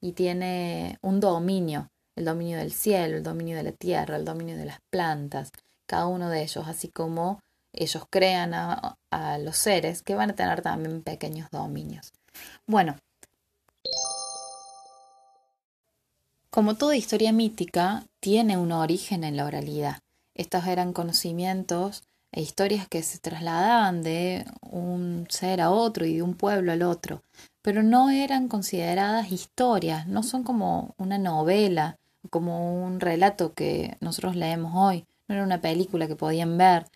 y 0.00 0.12
tiene 0.12 0.98
un 1.02 1.20
dominio, 1.20 1.90
el 2.20 2.26
dominio 2.26 2.58
del 2.58 2.72
cielo, 2.72 3.16
el 3.16 3.22
dominio 3.22 3.56
de 3.56 3.64
la 3.64 3.72
tierra, 3.72 4.16
el 4.16 4.24
dominio 4.24 4.56
de 4.56 4.66
las 4.66 4.80
plantas, 4.90 5.50
cada 5.86 6.06
uno 6.06 6.28
de 6.28 6.42
ellos, 6.42 6.68
así 6.68 6.88
como 6.88 7.40
ellos 7.72 8.04
crean 8.10 8.54
a, 8.54 8.96
los 9.38 9.56
seres 9.56 10.02
que 10.02 10.14
van 10.14 10.30
a 10.30 10.36
tener 10.36 10.62
también 10.62 11.02
pequeños 11.02 11.50
dominios. 11.50 12.12
Bueno, 12.66 12.96
como 16.50 16.76
toda 16.76 16.96
historia 16.96 17.32
mítica, 17.32 18.04
tiene 18.20 18.56
un 18.56 18.72
origen 18.72 19.24
en 19.24 19.36
la 19.36 19.46
oralidad. 19.46 19.98
Estos 20.34 20.66
eran 20.66 20.92
conocimientos 20.92 22.02
e 22.32 22.42
historias 22.42 22.86
que 22.86 23.02
se 23.02 23.18
trasladaban 23.18 24.02
de 24.02 24.44
un 24.60 25.26
ser 25.28 25.60
a 25.60 25.70
otro 25.70 26.06
y 26.06 26.16
de 26.16 26.22
un 26.22 26.34
pueblo 26.34 26.70
al 26.70 26.82
otro 26.82 27.22
pero 27.62 27.82
no 27.82 28.10
eran 28.10 28.48
consideradas 28.48 29.32
historias, 29.32 30.06
no 30.06 30.22
son 30.22 30.44
como 30.44 30.94
una 30.96 31.18
novela, 31.18 31.98
como 32.28 32.84
un 32.84 33.00
relato 33.00 33.54
que 33.54 33.96
nosotros 34.00 34.36
leemos 34.36 34.72
hoy, 34.74 35.06
no 35.28 35.34
era 35.34 35.44
una 35.44 35.60
película 35.60 36.06
que 36.06 36.16
podían 36.16 36.58
ver, 36.58 36.86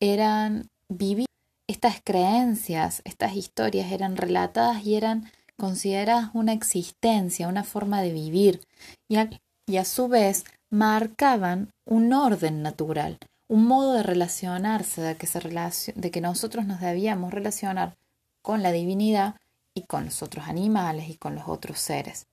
eran 0.00 0.70
vivir 0.88 1.26
estas 1.66 2.00
creencias, 2.02 3.02
estas 3.04 3.36
historias 3.36 3.92
eran 3.92 4.16
relatadas 4.16 4.84
y 4.84 4.94
eran 4.96 5.30
consideradas 5.56 6.30
una 6.32 6.52
existencia, 6.52 7.48
una 7.48 7.64
forma 7.64 8.00
de 8.00 8.12
vivir, 8.12 8.60
y 9.08 9.16
a, 9.16 9.30
y 9.66 9.76
a 9.76 9.84
su 9.84 10.08
vez 10.08 10.44
marcaban 10.70 11.70
un 11.84 12.12
orden 12.12 12.62
natural, 12.62 13.18
un 13.48 13.66
modo 13.66 13.94
de 13.94 14.02
relacionarse, 14.02 15.02
de 15.02 15.16
que, 15.16 15.26
se 15.26 15.92
de 15.94 16.10
que 16.10 16.20
nosotros 16.20 16.64
nos 16.66 16.80
debíamos 16.80 17.32
relacionar 17.32 17.96
con 18.42 18.62
la 18.62 18.72
divinidad 18.72 19.34
y 19.74 19.82
con 19.82 20.06
los 20.06 20.22
otros 20.22 20.48
animales 20.48 21.08
y 21.10 21.16
con 21.16 21.34
los 21.34 21.48
otros 21.48 21.78
seres. 21.78 22.26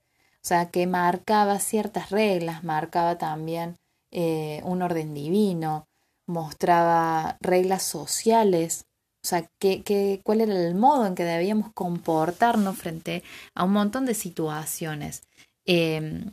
Sea, 0.48 0.72
que 0.72 0.88
marcaba 0.88 1.60
ciertas 1.60 2.10
reglas, 2.10 2.64
marcaba 2.64 3.18
también 3.18 3.76
eh, 4.12 4.62
un 4.64 4.82
orden 4.82 5.14
divino, 5.14 5.90
mostraba 6.26 7.36
reglas 7.42 7.84
sociales, 7.84 8.86
o 9.26 9.28
sea, 9.28 9.46
que, 9.60 10.22
cuál 10.24 10.40
era 10.40 10.54
el 10.58 10.74
modo 10.74 11.06
en 11.06 11.16
que 11.16 11.26
debíamos 11.26 11.74
comportarnos 11.74 12.78
frente 12.78 13.24
a 13.56 13.66
un 13.66 13.74
montón 13.74 14.06
de 14.06 14.14
situaciones. 14.14 15.24
Em, 15.66 16.32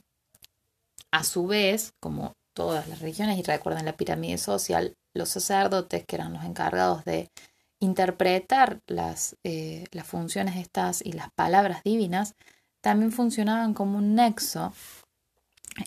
a 1.11 1.25
su 1.25 1.49
vez, 1.49 1.93
como 1.99 2.35
todas 2.55 2.87
las 2.87 3.01
religiones, 3.01 3.37
y 3.37 3.43
recuerden 3.43 3.85
la 3.85 3.97
pirámide 3.97 4.39
social, 4.39 4.95
los 5.13 5.31
sacerdotes, 5.31 6.05
que 6.07 6.15
eran 6.15 6.35
los 6.35 6.45
encargados 6.45 7.05
de 7.05 7.33
interpretar 7.81 8.79
las, 8.87 9.35
eh, 9.43 9.87
las 9.91 10.07
funciones 10.07 10.55
estas 10.55 11.05
y 11.05 11.15
las 11.15 11.33
palabras 11.33 11.83
divinas 11.83 12.37
también 12.85 13.13
funcionaban 13.13 13.73
como 13.73 13.97
un 13.97 14.15
nexo 14.15 14.75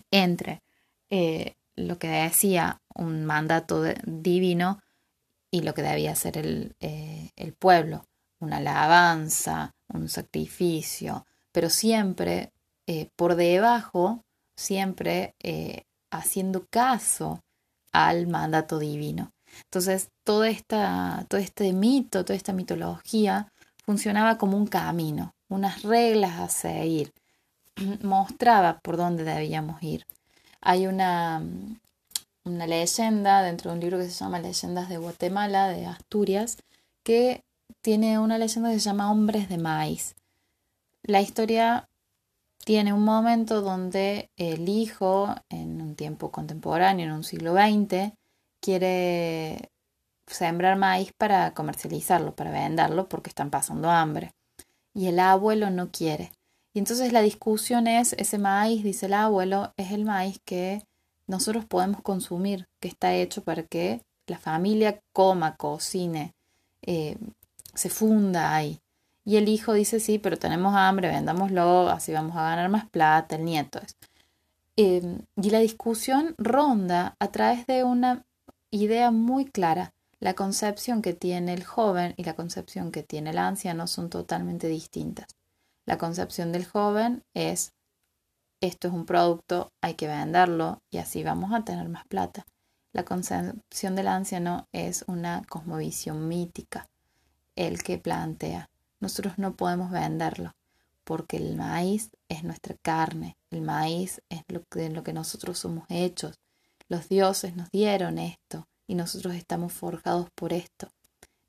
entre 0.10 0.64
eh, 1.12 1.54
lo 1.76 2.00
que 2.00 2.08
decía 2.08 2.82
un 2.96 3.24
mandato 3.24 3.84
divino 4.04 4.82
y 5.52 5.62
lo 5.62 5.76
que 5.76 5.84
debía 5.84 6.14
hacer 6.14 6.40
el, 6.40 6.76
eh, 6.80 7.30
el, 7.36 7.54
pueblo, 7.54 8.04
una 8.40 8.58
alabanza, 8.58 9.76
un 9.90 10.10
sacrificio, 10.10 11.28
pero 11.52 11.70
siempre 11.70 12.52
por 13.16 13.36
debajo, 13.36 14.24
siempre 14.56 15.36
haciendo 16.10 16.66
caso 16.70 17.44
al 17.92 18.26
mandato 18.26 18.80
divino. 18.80 19.34
Entonces, 19.66 20.10
toda 20.24 20.50
esta, 20.50 21.26
todo 21.30 21.40
este 21.40 21.74
mito, 21.74 22.26
toda 22.26 22.36
esta 22.36 22.54
mitología 22.54 23.52
funcionaba 23.86 24.38
como 24.40 24.58
un 24.58 24.66
camino, 24.68 25.36
unas 25.50 25.84
reglas 25.84 26.40
a 26.40 26.50
seguir, 26.50 27.14
mostraba 28.04 28.80
por 28.80 28.98
dónde 28.98 29.24
debíamos 29.24 29.82
ir. 29.84 30.06
Hay 30.62 30.88
una, 30.88 31.42
una 32.44 32.68
leyenda 32.68 33.42
dentro 33.42 33.72
de 33.72 33.76
un 33.76 33.82
libro 33.82 33.98
que 33.98 34.10
se 34.10 34.24
llama 34.24 34.40
Leyendas 34.40 34.90
de 34.90 34.98
Guatemala, 34.98 35.70
de 35.70 35.86
Asturias, 35.86 36.58
que 37.04 37.44
tiene 37.82 38.20
una 38.20 38.38
leyenda 38.38 38.70
que 38.70 38.80
se 38.80 38.86
llama 38.86 39.12
Hombres 39.12 39.50
de 39.50 39.58
Maíz. 39.58 40.16
La 41.04 41.22
historia 41.22 41.88
tiene 42.66 42.92
un 42.92 43.06
momento 43.06 43.62
donde 43.62 44.30
el 44.36 44.68
hijo, 44.68 45.34
en 45.50 45.82
un 45.82 45.96
tiempo 45.96 46.32
contemporáneo, 46.32 47.06
en 47.06 47.14
un 47.14 47.24
siglo 47.24 47.54
XX, 47.54 48.12
quiere 48.60 49.70
sembrar 50.26 50.78
maíz 50.78 51.14
para 51.18 51.54
comercializarlo, 51.54 52.36
para 52.36 52.52
venderlo, 52.52 53.08
porque 53.08 53.30
están 53.30 53.50
pasando 53.50 53.90
hambre. 53.90 54.34
Y 54.98 55.06
el 55.06 55.20
abuelo 55.20 55.70
no 55.70 55.92
quiere. 55.92 56.32
Y 56.74 56.80
entonces 56.80 57.14
la 57.14 57.22
discusión 57.22 57.86
es, 57.86 58.14
ese 58.14 58.40
maíz, 58.40 58.84
dice 58.84 59.06
el 59.06 59.14
abuelo, 59.14 59.72
es 59.78 59.92
el 59.92 60.06
maíz 60.06 60.42
que 60.44 60.88
nosotros 61.28 61.66
podemos 61.66 62.02
consumir, 62.02 62.68
que 62.80 62.88
está 62.88 63.14
hecho 63.14 63.44
para 63.44 63.62
que 63.62 64.02
la 64.26 64.40
familia 64.40 65.00
coma, 65.14 65.56
cocine, 65.56 66.34
eh, 66.82 67.16
se 67.76 67.90
funda 67.90 68.56
ahí. 68.56 68.80
Y 69.24 69.36
el 69.38 69.50
hijo 69.50 69.74
dice, 69.74 70.00
sí, 70.00 70.18
pero 70.18 70.38
tenemos 70.38 70.74
hambre, 70.76 71.10
vendámoslo, 71.10 71.90
así 71.90 72.12
vamos 72.12 72.36
a 72.36 72.50
ganar 72.50 72.68
más 72.70 72.90
plata, 72.90 73.36
el 73.36 73.46
nieto 73.46 73.80
es. 73.80 73.96
Eh, 74.78 75.20
y 75.36 75.50
la 75.52 75.60
discusión 75.60 76.34
ronda 76.40 77.16
a 77.20 77.28
través 77.28 77.68
de 77.68 77.84
una 77.84 78.26
idea 78.72 79.12
muy 79.12 79.46
clara. 79.46 79.94
La 80.20 80.34
concepción 80.34 81.04
que 81.04 81.14
tiene 81.14 81.54
el 81.54 81.64
joven 81.64 82.16
y 82.18 82.24
la 82.24 82.36
concepción 82.36 82.92
que 82.92 83.04
tiene 83.04 83.30
el 83.30 83.38
anciano 83.38 83.86
son 83.86 84.10
totalmente 84.10 84.68
distintas. 84.68 85.28
La 85.86 86.00
concepción 86.00 86.52
del 86.52 86.66
joven 86.66 87.24
es 87.36 87.74
esto 88.60 88.88
es 88.88 88.94
un 88.96 89.06
producto, 89.06 89.72
hay 89.82 89.94
que 89.94 90.08
venderlo 90.08 90.82
y 90.90 90.98
así 90.98 91.24
vamos 91.24 91.54
a 91.54 91.64
tener 91.64 91.88
más 91.90 92.08
plata. 92.08 92.48
La 92.94 93.06
concepción 93.06 93.96
del 93.96 94.08
anciano 94.08 94.68
es 94.72 95.06
una 95.08 95.44
cosmovisión 95.48 96.28
mítica, 96.28 96.90
el 97.56 97.84
que 97.84 98.00
plantea, 98.00 98.72
nosotros 99.00 99.38
no 99.38 99.56
podemos 99.56 99.92
venderlo, 99.92 100.56
porque 101.04 101.38
el 101.38 101.56
maíz 101.56 102.10
es 102.28 102.44
nuestra 102.44 102.76
carne, 102.82 103.38
el 103.52 103.62
maíz 103.62 104.24
es 104.30 104.44
que, 104.46 104.90
lo 104.90 105.04
que 105.04 105.14
nosotros 105.14 105.60
somos 105.60 105.86
hechos. 105.90 106.40
Los 106.90 107.08
dioses 107.08 107.56
nos 107.56 107.70
dieron 107.70 108.18
esto 108.18 108.68
y 108.88 108.96
nosotros 108.96 109.36
estamos 109.36 109.74
forjados 109.74 110.30
por 110.34 110.54
esto. 110.54 110.90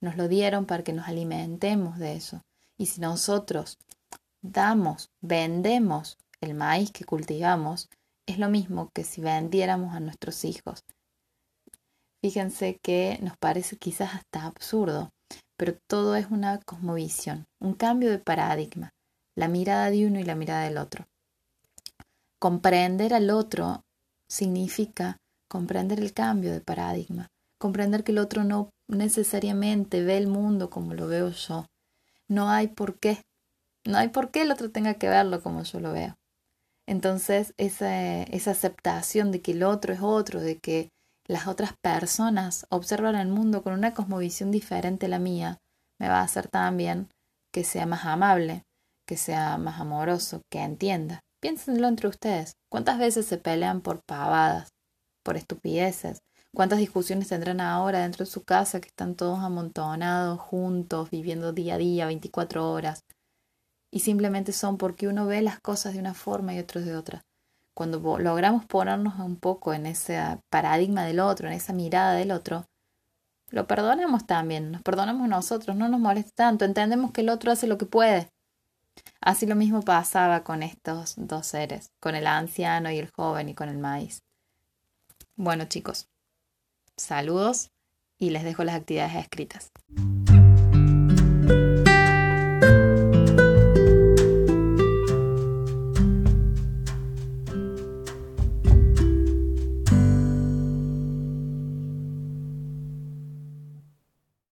Nos 0.01 0.17
lo 0.17 0.29
dieron 0.29 0.67
para 0.67 0.85
que 0.85 0.93
nos 0.93 1.09
alimentemos 1.09 1.99
de 1.99 2.17
eso. 2.17 2.43
Y 2.77 2.87
si 2.87 3.01
nosotros 3.01 3.79
damos, 4.43 5.11
vendemos 5.21 6.19
el 6.41 6.55
maíz 6.55 6.91
que 6.93 7.05
cultivamos, 7.05 7.89
es 8.27 8.39
lo 8.39 8.49
mismo 8.49 8.91
que 8.93 9.05
si 9.05 9.21
vendiéramos 9.21 9.95
a 9.95 10.01
nuestros 10.01 10.45
hijos. 10.45 10.85
Fíjense 12.21 12.79
que 12.83 13.19
nos 13.23 13.37
parece 13.37 13.77
quizás 13.77 14.15
hasta 14.15 14.45
absurdo, 14.45 15.11
pero 15.57 15.77
todo 15.89 16.17
es 16.17 16.27
una 16.31 16.59
cosmovisión, 16.59 17.47
un 17.61 17.75
cambio 17.75 18.11
de 18.11 18.19
paradigma, 18.19 18.91
la 19.37 19.49
mirada 19.49 19.91
de 19.91 20.07
uno 20.07 20.19
y 20.19 20.25
la 20.25 20.35
mirada 20.35 20.65
del 20.65 20.79
otro. 20.79 21.07
Comprender 22.41 23.15
al 23.15 23.31
otro 23.31 23.85
significa 24.29 25.19
comprender 25.49 26.01
el 26.01 26.13
cambio 26.13 26.53
de 26.53 26.61
paradigma, 26.61 27.29
comprender 27.59 28.05
que 28.05 28.13
el 28.13 28.19
otro 28.19 28.45
no 28.45 28.71
necesariamente 28.89 30.03
ve 30.03 30.17
el 30.17 30.27
mundo 30.27 30.71
como 30.71 30.95
lo 30.95 31.07
veo 31.07 31.31
yo. 31.31 31.67
No 32.29 32.51
hay 32.51 32.69
por 32.69 32.99
qué, 32.99 33.23
no 33.85 33.99
hay 33.99 34.09
por 34.09 34.31
qué 34.31 34.43
el 34.43 34.51
otro 34.51 34.71
tenga 34.71 34.95
que 34.95 35.09
verlo 35.09 35.43
como 35.43 35.63
yo 35.63 35.81
lo 35.81 35.93
veo. 35.93 36.15
Entonces, 36.87 37.53
esa, 37.59 38.23
esa 38.23 38.51
aceptación 38.53 39.31
de 39.31 39.43
que 39.43 39.53
el 39.53 39.63
otro 39.63 39.93
es 39.93 40.01
otro, 40.03 40.41
de 40.41 40.59
que 40.59 40.89
las 41.27 41.47
otras 41.47 41.75
personas 41.83 42.67
observan 42.71 43.15
el 43.15 43.29
mundo 43.29 43.63
con 43.63 43.75
una 43.75 43.93
cosmovisión 43.93 44.51
diferente 44.51 45.07
a 45.07 45.11
la 45.11 45.19
mía, 45.19 45.59
me 46.01 46.09
va 46.09 46.21
a 46.21 46.25
hacer 46.25 46.49
también 46.49 47.09
que 47.53 47.65
sea 47.65 47.85
más 47.85 48.07
amable, 48.07 48.63
que 49.07 49.17
sea 49.17 49.59
más 49.59 49.81
amoroso, 49.81 50.43
que 50.51 50.61
entienda. 50.61 51.21
Piénsenlo 51.41 51.89
entre 51.89 52.09
ustedes. 52.09 52.53
¿Cuántas 52.71 52.99
veces 52.99 53.27
se 53.27 53.39
pelean 53.39 53.81
por 53.81 54.01
pavadas, 54.07 54.69
por 55.29 55.37
estupideces? 55.37 56.23
¿Cuántas 56.55 56.79
discusiones 56.79 57.29
tendrán 57.29 57.61
ahora 57.61 58.01
dentro 58.01 58.25
de 58.25 58.31
su 58.31 58.45
casa 58.45 58.81
que 58.81 58.89
están 58.89 59.15
todos 59.15 59.41
amontonados, 59.41 60.41
juntos, 60.41 61.11
viviendo 61.11 61.53
día 61.53 61.75
a 61.75 61.79
día, 61.79 62.07
24 62.07 62.73
horas? 62.73 63.05
y 63.91 64.01
simplemente 64.01 64.53
son 64.53 64.77
porque 64.77 65.09
uno 65.09 65.27
ve 65.27 65.43
las 65.43 65.61
cosas 65.61 65.95
de 65.95 66.01
una 66.01 66.15
forma 66.15 66.55
y 66.55 66.59
otros 66.59 66.85
de 66.85 66.97
otra. 66.97 67.25
Cuando 67.75 68.19
logramos 68.19 68.65
ponernos 68.67 69.19
un 69.19 69.37
poco 69.37 69.73
en 69.73 69.87
ese 69.87 70.21
paradigma 70.51 71.05
del 71.05 71.21
otro, 71.21 71.47
en 71.47 71.55
esa 71.55 71.73
mirada 71.73 72.15
del 72.15 72.33
otro, 72.33 72.67
lo 73.51 73.67
perdonamos 73.67 74.27
también, 74.27 74.73
nos 74.73 74.83
perdonamos 74.83 75.29
nosotros, 75.29 75.77
no 75.77 75.89
nos 75.89 76.01
molesta 76.01 76.33
tanto, 76.35 76.65
entendemos 76.65 77.13
que 77.13 77.23
el 77.23 77.31
otro 77.31 77.53
hace 77.53 77.67
lo 77.67 77.79
que 77.79 77.87
puede. 77.87 78.29
Así 79.21 79.47
lo 79.47 79.55
mismo 79.55 79.83
pasaba 79.83 80.43
con 80.43 80.63
estos 80.63 81.15
dos 81.17 81.47
seres, 81.47 81.93
con 82.01 82.15
el 82.15 82.27
anciano 82.27 82.91
y 82.91 82.99
el 82.99 83.11
joven 83.11 83.49
y 83.49 83.55
con 83.55 83.69
el 83.69 83.79
maíz. 83.79 84.23
Bueno 85.41 85.67
chicos, 85.67 86.09
saludos 86.97 87.71
y 88.19 88.31
les 88.31 88.43
dejo 88.43 88.65
las 88.65 88.75
actividades 88.75 89.15
escritas. 89.15 89.71